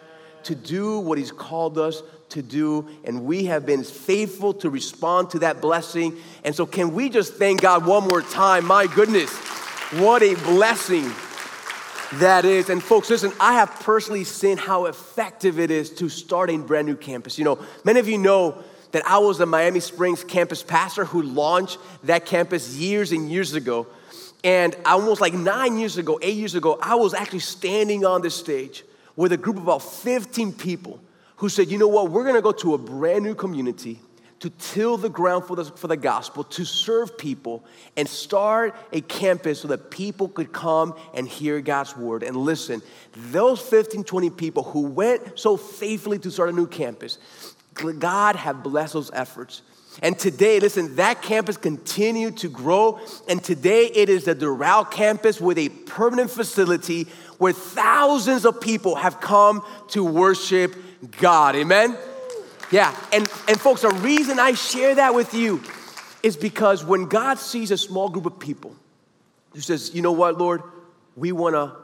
[0.44, 5.30] to do what He's called us to do, and we have been faithful to respond
[5.30, 6.18] to that blessing.
[6.44, 8.66] And so, can we just thank God one more time?
[8.66, 9.34] My goodness,
[9.94, 11.10] what a blessing
[12.14, 12.70] that is.
[12.70, 16.88] And, folks, listen, I have personally seen how effective it is to start a brand
[16.88, 17.38] new campus.
[17.38, 21.22] You know, many of you know that I was the Miami Springs campus pastor who
[21.22, 23.88] launched that campus years and years ago.
[24.44, 28.36] And almost like nine years ago, eight years ago, I was actually standing on this
[28.36, 28.84] stage
[29.16, 31.00] with a group of about 15 people
[31.38, 34.00] who said, you know what, we're gonna go to a brand new community
[34.40, 37.64] to till the ground for the, for the gospel, to serve people,
[37.96, 42.24] and start a campus so that people could come and hear God's word.
[42.24, 42.82] And listen,
[43.14, 47.18] those 15, 20 people who went so faithfully to start a new campus,
[47.74, 49.62] God have blessed those efforts.
[50.04, 53.00] And today, listen, that campus continued to grow.
[53.28, 57.08] And today it is the Doral campus with a permanent facility
[57.40, 60.76] where thousands of people have come to worship
[61.20, 61.56] God.
[61.56, 61.98] Amen?
[62.72, 65.62] Yeah, and, and folks, the reason I share that with you
[66.22, 68.76] is because when God sees a small group of people
[69.54, 70.62] who says, you know what, Lord,
[71.16, 71.76] we wanna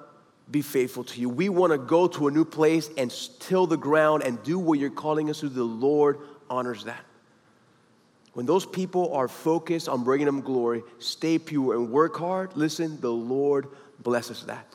[0.52, 1.30] be faithful to you.
[1.30, 4.90] We wanna go to a new place and till the ground and do what you're
[4.90, 6.20] calling us to, the Lord
[6.50, 7.04] honors that.
[8.34, 13.00] When those people are focused on bringing them glory, stay pure and work hard, listen,
[13.00, 13.68] the Lord
[14.00, 14.66] blesses that.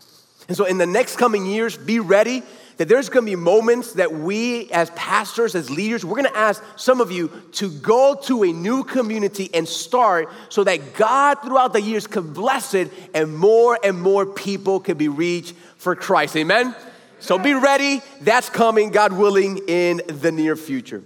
[0.46, 2.42] And so, in the next coming years, be ready
[2.78, 7.00] that there's gonna be moments that we, as pastors, as leaders, we're gonna ask some
[7.00, 11.82] of you to go to a new community and start so that God, throughout the
[11.82, 16.36] years, can bless it and more and more people can be reached for Christ.
[16.36, 16.74] Amen?
[17.20, 18.00] So, be ready.
[18.20, 21.02] That's coming, God willing, in the near future.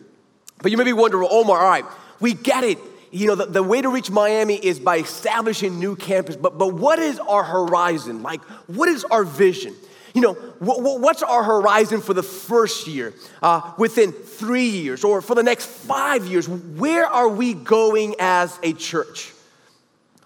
[0.63, 1.87] But you may be wondering, Omar, all right,
[2.21, 2.79] we get it
[3.13, 6.35] you know, the, the, way to reach Miami is by establishing new campus.
[6.35, 8.23] But, but what is our horizon?
[8.23, 9.75] Like, what is our vision?
[10.15, 15.23] You know, what, what's our horizon for the first year, uh, within three years, or
[15.23, 16.49] for the next five years?
[16.49, 19.33] Where are we going as a church?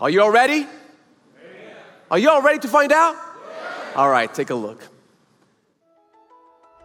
[0.00, 0.66] Are you all ready?
[2.10, 3.16] Are you all ready to find out?
[3.94, 4.82] All right, take a look.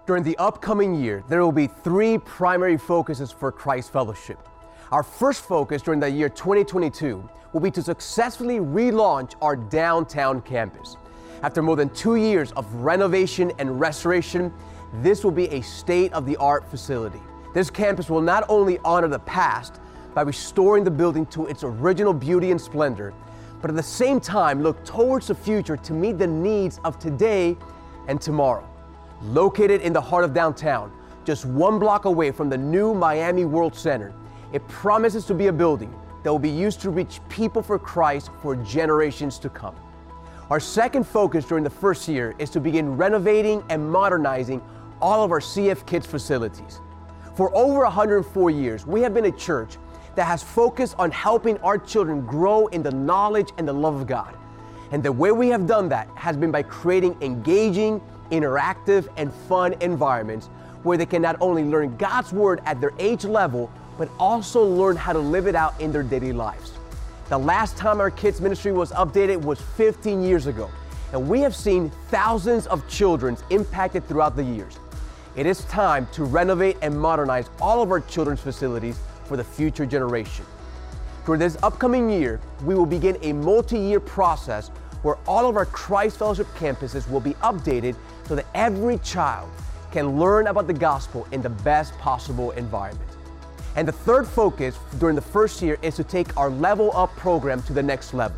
[0.07, 4.39] During the upcoming year, there will be three primary focuses for Christ Fellowship.
[4.91, 10.97] Our first focus during the year 2022 will be to successfully relaunch our downtown campus.
[11.43, 14.53] After more than two years of renovation and restoration,
[15.01, 17.19] this will be a state of the art facility.
[17.53, 19.79] This campus will not only honor the past
[20.13, 23.11] by restoring the building to its original beauty and splendor,
[23.59, 27.57] but at the same time look towards the future to meet the needs of today
[28.07, 28.67] and tomorrow.
[29.23, 30.91] Located in the heart of downtown,
[31.25, 34.13] just one block away from the new Miami World Center,
[34.53, 38.29] it promises to be a building that will be used to reach people for Christ
[38.43, 39.75] for generations to come.
[40.51, 44.61] Our second focus during the first year is to begin renovating and modernizing
[45.01, 46.81] all of our CF Kids facilities.
[47.35, 49.77] For over 104 years, we have been a church
[50.15, 54.07] that has focused on helping our children grow in the knowledge and the love of
[54.07, 54.35] God.
[54.91, 59.75] And the way we have done that has been by creating engaging, interactive, and fun
[59.79, 60.47] environments
[60.83, 64.97] where they can not only learn God's Word at their age level, but also learn
[64.97, 66.73] how to live it out in their daily lives.
[67.31, 70.69] The last time our kids' ministry was updated was 15 years ago,
[71.13, 74.77] and we have seen thousands of children impacted throughout the years.
[75.37, 79.85] It is time to renovate and modernize all of our children's facilities for the future
[79.85, 80.45] generation.
[81.23, 84.67] For this upcoming year, we will begin a multi year process
[85.01, 87.95] where all of our Christ Fellowship campuses will be updated
[88.27, 89.49] so that every child
[89.93, 93.10] can learn about the gospel in the best possible environment.
[93.75, 97.61] And the third focus during the first year is to take our Level Up program
[97.63, 98.37] to the next level.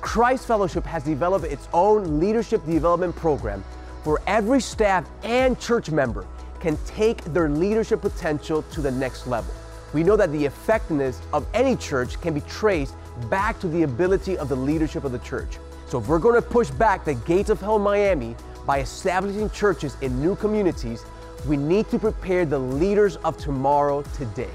[0.00, 3.64] Christ Fellowship has developed its own leadership development program
[4.04, 6.26] where every staff and church member
[6.60, 9.52] can take their leadership potential to the next level.
[9.94, 12.94] We know that the effectiveness of any church can be traced
[13.30, 15.58] back to the ability of the leadership of the church.
[15.86, 19.48] So if we're going to push back the gates of hell in Miami by establishing
[19.50, 21.04] churches in new communities,
[21.46, 24.50] we need to prepare the leaders of tomorrow today.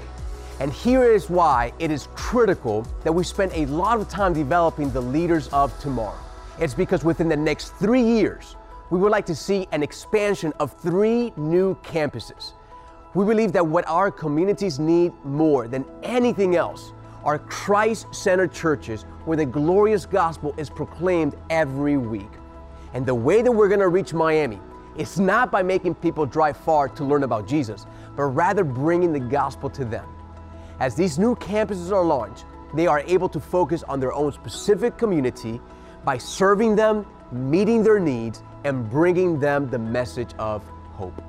[0.60, 4.90] And here is why it is critical that we spend a lot of time developing
[4.92, 6.20] the leaders of tomorrow.
[6.58, 8.56] It's because within the next three years,
[8.90, 12.52] we would like to see an expansion of three new campuses.
[13.14, 16.92] We believe that what our communities need more than anything else
[17.24, 22.30] are Christ centered churches where the glorious gospel is proclaimed every week.
[22.92, 24.60] And the way that we're going to reach Miami
[24.98, 29.20] is not by making people drive far to learn about Jesus, but rather bringing the
[29.20, 30.06] gospel to them.
[30.80, 34.96] As these new campuses are launched, they are able to focus on their own specific
[34.96, 35.60] community
[36.04, 40.64] by serving them, meeting their needs, and bringing them the message of
[40.94, 41.22] hope.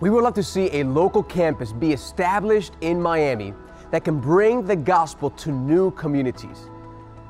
[0.00, 3.52] We would love to see a local campus be established in Miami
[3.90, 6.70] that can bring the gospel to new communities.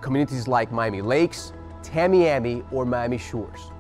[0.00, 1.52] Communities like Miami Lakes,
[1.82, 3.72] Tamiami, or Miami Shores.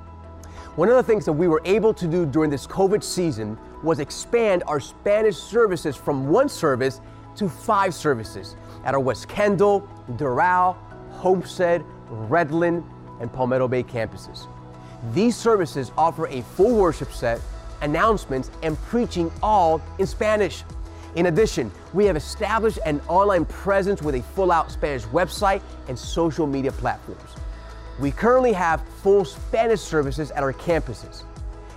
[0.74, 4.00] One of the things that we were able to do during this COVID season was
[4.00, 7.00] expand our Spanish services from one service
[7.36, 10.76] to five services at our West Kendall, Doral,
[11.10, 12.84] Homestead, Redland,
[13.20, 14.46] and Palmetto Bay campuses.
[15.12, 17.40] These services offer a full worship set,
[17.82, 20.64] announcements, and preaching all in Spanish.
[21.14, 25.98] In addition, we have established an online presence with a full out Spanish website and
[25.98, 27.30] social media platforms.
[27.98, 31.22] We currently have full Spanish services at our campuses.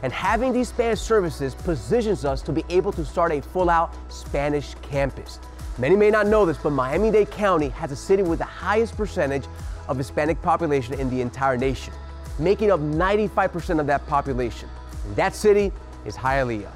[0.03, 3.93] And having these Spanish services positions us to be able to start a full out
[4.11, 5.39] Spanish campus.
[5.79, 8.97] Many may not know this, but Miami Dade County has a city with the highest
[8.97, 9.45] percentage
[9.87, 11.93] of Hispanic population in the entire nation,
[12.37, 14.67] making up 95% of that population.
[15.05, 15.71] And that city
[16.03, 16.69] is Hialeah.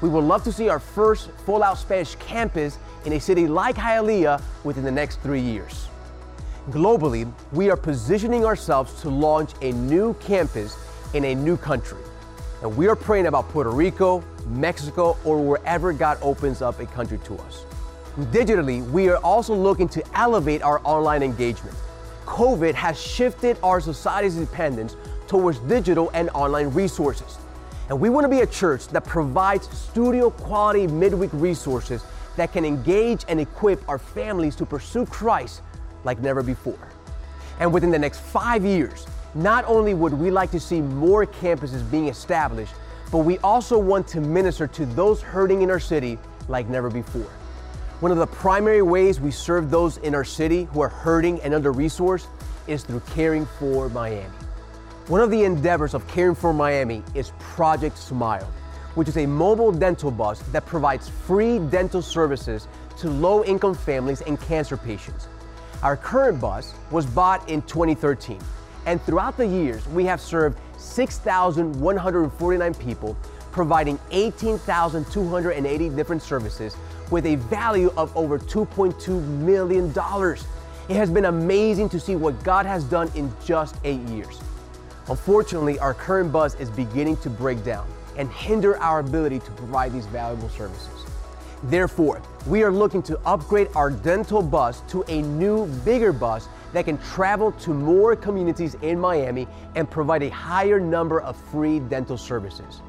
[0.00, 3.76] We would love to see our first full out Spanish campus in a city like
[3.76, 5.86] Hialeah within the next three years.
[6.70, 10.76] Globally, we are positioning ourselves to launch a new campus
[11.14, 12.02] in a new country.
[12.62, 17.18] And we are praying about Puerto Rico, Mexico, or wherever God opens up a country
[17.18, 17.64] to us.
[18.18, 21.76] Digitally, we are also looking to elevate our online engagement.
[22.26, 24.96] COVID has shifted our society's dependence
[25.28, 27.38] towards digital and online resources.
[27.88, 32.04] And we want to be a church that provides studio quality midweek resources
[32.36, 35.62] that can engage and equip our families to pursue Christ
[36.02, 36.88] like never before.
[37.60, 39.06] And within the next five years,
[39.36, 42.74] not only would we like to see more campuses being established,
[43.12, 47.30] but we also want to minister to those hurting in our city like never before.
[48.00, 51.52] One of the primary ways we serve those in our city who are hurting and
[51.52, 52.28] under resourced
[52.68, 54.30] is through Caring for Miami.
[55.08, 58.48] One of the endeavors of Caring for Miami is Project Smile,
[58.94, 62.68] which is a mobile dental bus that provides free dental services
[62.98, 65.26] to low income families and cancer patients.
[65.82, 68.38] Our current bus was bought in 2013,
[68.86, 73.16] and throughout the years, we have served 6,149 people,
[73.50, 76.76] providing 18,280 different services
[77.10, 79.88] with a value of over $2.2 million.
[80.88, 84.40] It has been amazing to see what God has done in just eight years.
[85.08, 87.86] Unfortunately, our current bus is beginning to break down
[88.16, 91.06] and hinder our ability to provide these valuable services.
[91.64, 96.84] Therefore, we are looking to upgrade our dental bus to a new, bigger bus that
[96.84, 102.16] can travel to more communities in Miami and provide a higher number of free dental
[102.16, 102.80] services.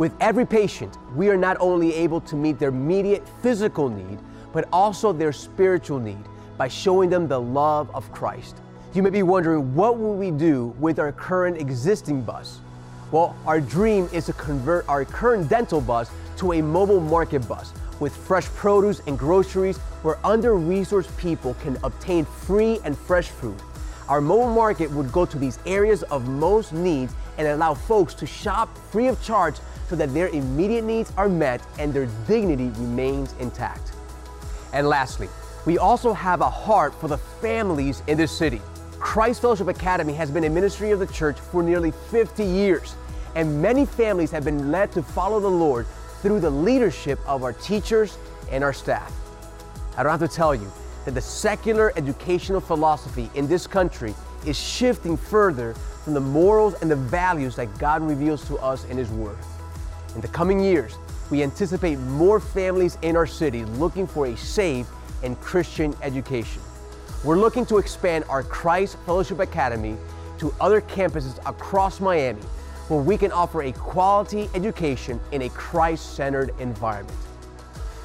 [0.00, 4.18] With every patient, we are not only able to meet their immediate physical need,
[4.50, 6.24] but also their spiritual need
[6.56, 8.62] by showing them the love of Christ.
[8.94, 12.60] You may be wondering, what will we do with our current existing bus?
[13.12, 17.74] Well, our dream is to convert our current dental bus to a mobile market bus
[18.00, 23.60] with fresh produce and groceries where under resourced people can obtain free and fresh food.
[24.08, 28.26] Our mobile market would go to these areas of most needs and allow folks to
[28.26, 29.56] shop free of charge
[29.90, 33.92] so that their immediate needs are met and their dignity remains intact.
[34.72, 35.28] And lastly,
[35.66, 38.62] we also have a heart for the families in this city.
[39.00, 42.94] Christ Fellowship Academy has been a ministry of the church for nearly 50 years,
[43.34, 45.88] and many families have been led to follow the Lord
[46.22, 48.16] through the leadership of our teachers
[48.52, 49.12] and our staff.
[49.96, 50.70] I don't have to tell you
[51.04, 54.14] that the secular educational philosophy in this country
[54.46, 55.74] is shifting further
[56.04, 59.36] from the morals and the values that God reveals to us in His Word.
[60.14, 60.96] In the coming years,
[61.30, 64.88] we anticipate more families in our city looking for a safe
[65.22, 66.60] and Christian education.
[67.22, 69.96] We're looking to expand our Christ Fellowship Academy
[70.38, 72.42] to other campuses across Miami
[72.88, 77.16] where we can offer a quality education in a Christ centered environment.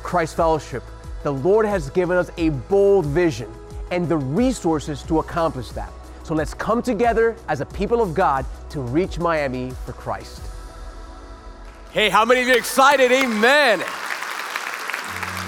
[0.04, 0.84] Christ Fellowship,
[1.24, 3.52] the Lord has given us a bold vision
[3.90, 5.92] and the resources to accomplish that.
[6.22, 10.42] So let's come together as a people of God to reach Miami for Christ.
[11.96, 13.10] Hey, how many of you excited?
[13.10, 13.80] Amen.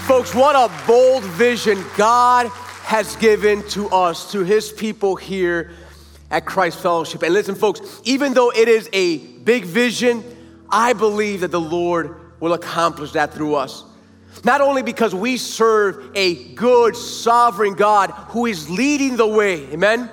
[0.06, 2.46] Folks, what a bold vision God
[2.84, 5.72] has given to us, to His people here
[6.30, 7.22] at Christ Fellowship.
[7.22, 10.24] And listen, folks, even though it is a big vision,
[10.70, 13.84] I believe that the Lord will accomplish that through us.
[14.42, 20.10] Not only because we serve a good, sovereign God who is leading the way, amen?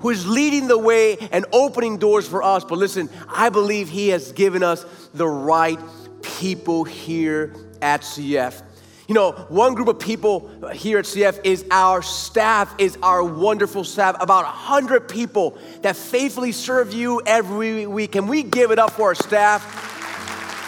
[0.00, 2.64] Who is leading the way and opening doors for us.
[2.64, 4.84] But listen, I believe He has given us
[5.14, 5.78] the right
[6.22, 8.62] people here at CF.
[9.08, 13.84] You know, one group of people here at CF is our staff, is our wonderful
[13.84, 18.12] staff, about 100 people that faithfully serve you every week.
[18.12, 19.94] Can we give it up for our staff?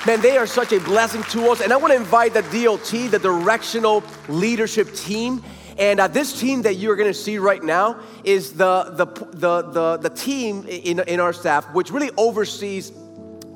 [0.06, 1.60] Man, they are such a blessing to us.
[1.60, 5.42] And I want to invite the DLT, the Directional Leadership Team.
[5.78, 9.62] And uh, this team that you're going to see right now is the, the, the,
[9.62, 12.92] the, the team in, in our staff, which really oversees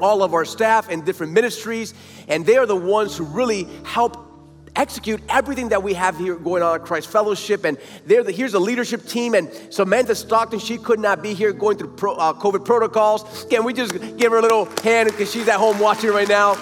[0.01, 1.95] all of our staff and different ministries.
[2.29, 4.29] And they are the ones who really help
[4.77, 7.65] execute everything that we have here going on at Christ Fellowship.
[7.65, 9.35] And the, here's the leadership team.
[9.35, 13.47] And Samantha Stockton, she could not be here going through pro, uh, COVID protocols.
[13.51, 16.55] Can we just give her a little hand because she's at home watching right now?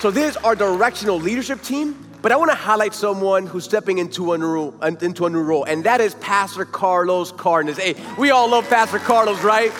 [0.00, 2.11] So this is our directional leadership team.
[2.22, 5.64] But I want to highlight someone who's stepping into a new into a new role,
[5.64, 7.78] and that is Pastor Carlos Cardenas.
[7.78, 9.72] Hey, we all love Pastor Carlos, right?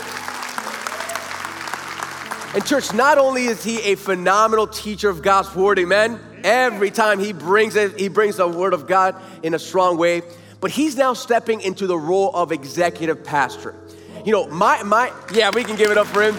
[2.55, 6.21] And church, not only is he a phenomenal teacher of God's word, amen.
[6.43, 9.15] Every time he brings it, he brings the word of God
[9.45, 10.23] in a strong way.
[10.61, 13.77] But he's now stepping into the role of executive pastor.
[14.25, 16.37] You know, my my yeah, we can give it up for him.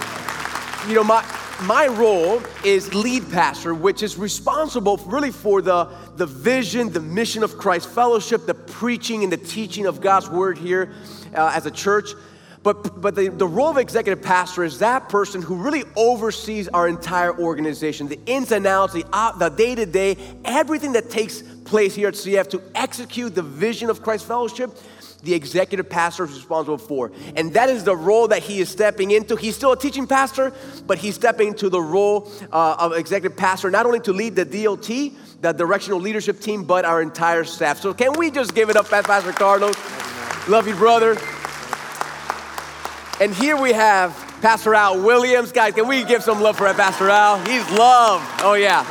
[0.90, 1.24] You know, my
[1.64, 5.86] my role is lead pastor, which is responsible really for the,
[6.18, 10.58] the vision, the mission of Christ Fellowship, the preaching and the teaching of God's word
[10.58, 10.94] here
[11.34, 12.10] uh, as a church.
[12.64, 16.88] But, but the, the role of executive pastor is that person who really oversees our
[16.88, 22.10] entire organization, the ins and outs, the day to day, everything that takes place here
[22.10, 24.72] at CF to execute the vision of Christ Fellowship.
[25.24, 27.12] The executive pastor is responsible for.
[27.36, 29.36] And that is the role that he is stepping into.
[29.36, 30.54] He's still a teaching pastor,
[30.86, 34.46] but he's stepping into the role uh, of executive pastor, not only to lead the
[34.46, 37.80] DLT, the directional leadership team, but our entire staff.
[37.80, 39.76] So, can we just give it up, Pastor Carlos?
[40.48, 41.18] Love you, brother.
[43.22, 44.12] And here we have
[44.42, 45.54] Pastor Al Williams.
[45.54, 47.40] Guys, can we give some love for Pastor Al?
[47.46, 48.26] He's loved.
[48.42, 48.84] Oh, yeah.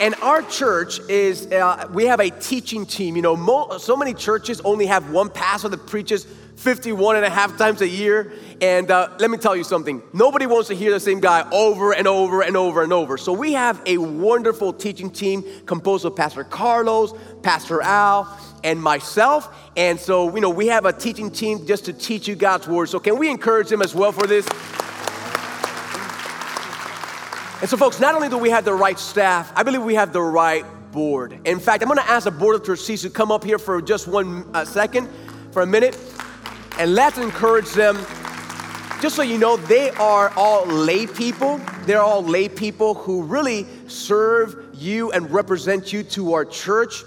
[0.00, 3.14] And our church is, uh, we have a teaching team.
[3.14, 6.26] You know, mo- so many churches only have one pastor that preaches
[6.56, 8.32] 51 and a half times a year.
[8.60, 11.92] And uh, let me tell you something nobody wants to hear the same guy over
[11.92, 13.16] and over and over and over.
[13.18, 19.54] So we have a wonderful teaching team composed of Pastor Carlos, Pastor Al, and myself.
[19.76, 22.88] And so, you know, we have a teaching team just to teach you God's word.
[22.88, 24.46] So, can we encourage them as well for this?
[27.64, 30.12] And so, folks, not only do we have the right staff, I believe we have
[30.12, 31.40] the right board.
[31.46, 33.80] In fact, I'm going to ask the board of trustees to come up here for
[33.80, 35.08] just one uh, second,
[35.50, 35.98] for a minute,
[36.78, 37.96] and let's encourage them.
[39.00, 41.58] Just so you know, they are all lay people.
[41.86, 47.02] They're all lay people who really serve you and represent you to our church.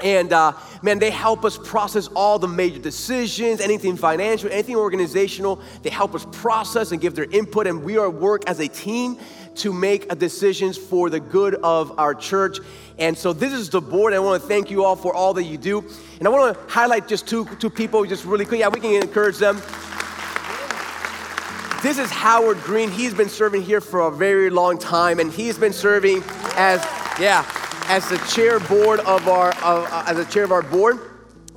[0.00, 5.62] And uh, man, they help us process all the major decisions, anything financial, anything organizational.
[5.82, 9.18] They help us process and give their input, and we are work as a team
[9.56, 12.58] to make decisions for the good of our church.
[12.98, 14.12] And so this is the board.
[14.12, 15.84] I want to thank you all for all that you do.
[16.18, 18.60] And I want to highlight just two, two people just really quick.
[18.60, 19.56] Yeah, we can encourage them.
[21.82, 22.90] This is Howard Green.
[22.90, 26.22] He's been serving here for a very long time, and he's been serving
[26.56, 26.82] as,
[27.20, 27.44] yeah,
[27.88, 30.98] as the chair board of our, uh, as the chair of our board.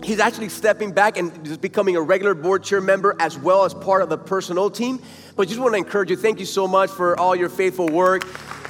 [0.03, 3.73] He's actually stepping back and just becoming a regular board chair member as well as
[3.73, 4.99] part of the personnel team.
[5.37, 8.23] But just want to encourage you, thank you so much for all your faithful work.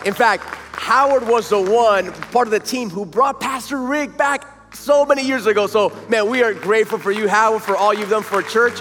[0.06, 0.44] In fact,
[0.74, 5.24] Howard was the one, part of the team, who brought Pastor Rick back so many
[5.24, 5.66] years ago.
[5.66, 8.80] So, man, we are grateful for you, Howard, for all you've done for church.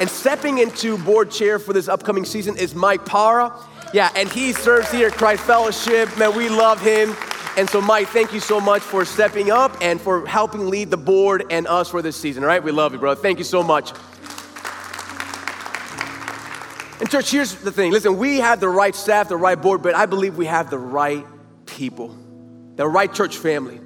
[0.00, 3.52] And stepping into board chair for this upcoming season is Mike Para.
[3.92, 6.16] Yeah, and he serves here at Christ Fellowship.
[6.16, 7.14] Man, we love him.
[7.58, 10.96] And so, Mike, thank you so much for stepping up and for helping lead the
[10.96, 12.42] board and us for this season.
[12.42, 13.14] All right, we love you, bro.
[13.14, 13.92] Thank you so much.
[17.00, 19.94] And, church, here's the thing listen, we have the right staff, the right board, but
[19.94, 21.26] I believe we have the right
[21.66, 22.16] people,
[22.76, 23.80] the right church family.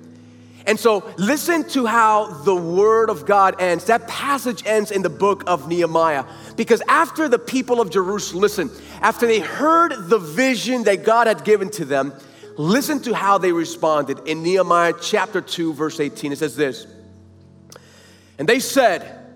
[0.66, 3.84] And so, listen to how the word of God ends.
[3.84, 6.24] That passage ends in the book of Nehemiah.
[6.56, 8.70] Because after the people of Jerusalem, listen,
[9.02, 12.14] after they heard the vision that God had given to them,
[12.56, 16.32] Listen to how they responded in Nehemiah chapter 2, verse 18.
[16.32, 16.86] It says this
[18.38, 19.26] And they said,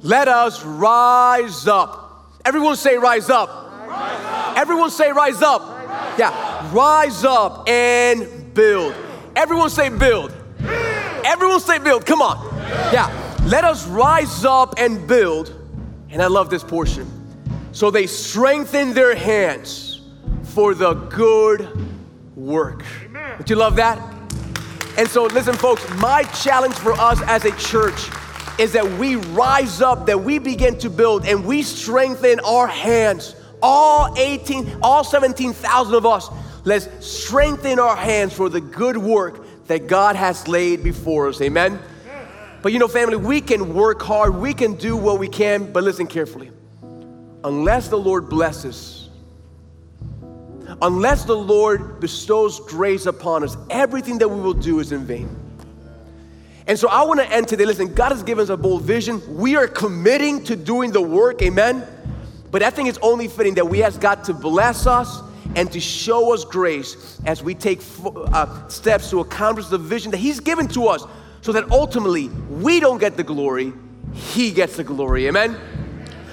[0.00, 2.06] Let us rise up.
[2.44, 3.48] Everyone say, Rise up.
[3.86, 4.58] Rise up.
[4.58, 5.60] Everyone say, Rise up.
[5.62, 6.74] Rise yeah, up.
[6.74, 8.94] rise up and build.
[9.36, 10.32] Everyone say, Build.
[10.58, 10.72] build.
[11.24, 12.06] Everyone say, Build.
[12.06, 12.42] Come on.
[12.42, 12.92] Build.
[12.92, 15.54] Yeah, let us rise up and build.
[16.10, 17.06] And I love this portion.
[17.72, 20.00] So they strengthened their hands
[20.42, 21.68] for the good
[22.34, 22.84] work.
[23.04, 23.38] Amen.
[23.38, 23.98] Don't you love that?
[24.98, 28.10] And so, listen, folks, my challenge for us as a church
[28.60, 33.34] is that we rise up, that we begin to build, and we strengthen our hands.
[33.62, 36.28] All 18, all 17,000 of us,
[36.64, 41.40] let's strengthen our hands for the good work that God has laid before us.
[41.40, 41.80] Amen?
[42.60, 45.82] But you know, family, we can work hard, we can do what we can, but
[45.82, 46.50] listen carefully.
[47.42, 49.08] Unless the Lord blesses,
[50.82, 55.49] unless the Lord bestows grace upon us, everything that we will do is in vain.
[56.70, 57.64] And so I want to end today.
[57.64, 59.20] Listen, God has given us a bold vision.
[59.36, 61.84] We are committing to doing the work, amen.
[62.52, 65.20] But I think it's only fitting that we ask God to bless us
[65.56, 70.18] and to show us grace as we take uh, steps to accomplish the vision that
[70.18, 71.04] He's given to us
[71.40, 73.72] so that ultimately we don't get the glory,
[74.14, 75.58] He gets the glory, amen.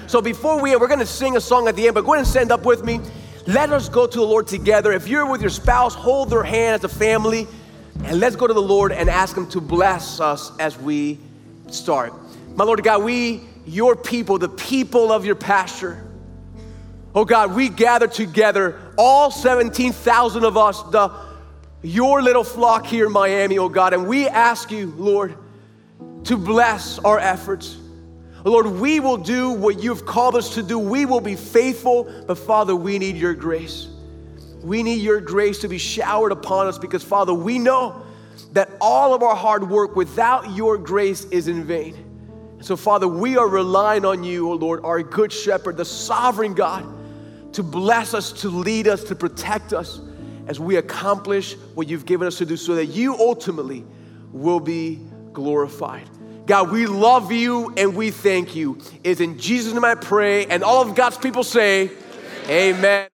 [0.06, 2.14] So before we, end, we're going to sing a song at the end, but go
[2.14, 3.00] ahead and stand up with me.
[3.48, 4.92] Let us go to the Lord together.
[4.92, 7.48] If you're with your spouse, hold their hand as a family,
[8.04, 11.18] and let's go to the Lord and ask Him to bless us as we
[11.68, 12.12] start.
[12.54, 16.04] My Lord God, we, your people, the people of your pasture,
[17.14, 21.28] oh God, we gather together, all 17,000 of us, the
[21.82, 25.36] your little flock here in Miami, oh God, and we ask you, Lord,
[26.24, 27.76] to bless our efforts.
[28.44, 30.78] Lord, we will do what you've called us to do.
[30.78, 33.88] We will be faithful, but Father, we need your grace.
[34.62, 38.04] We need your grace to be showered upon us because, Father, we know
[38.52, 42.04] that all of our hard work without your grace is in vain.
[42.60, 46.54] So, Father, we are relying on you, O oh Lord, our good shepherd, the sovereign
[46.54, 46.84] God,
[47.52, 50.00] to bless us, to lead us, to protect us
[50.48, 53.84] as we accomplish what you've given us to do so that you ultimately
[54.32, 54.98] will be
[55.32, 56.08] glorified.
[56.46, 58.78] God, we love you and we thank you.
[59.04, 60.46] It's in Jesus' name I pray.
[60.46, 61.90] And all of God's people say,
[62.48, 62.76] Amen.
[62.76, 63.08] Amen.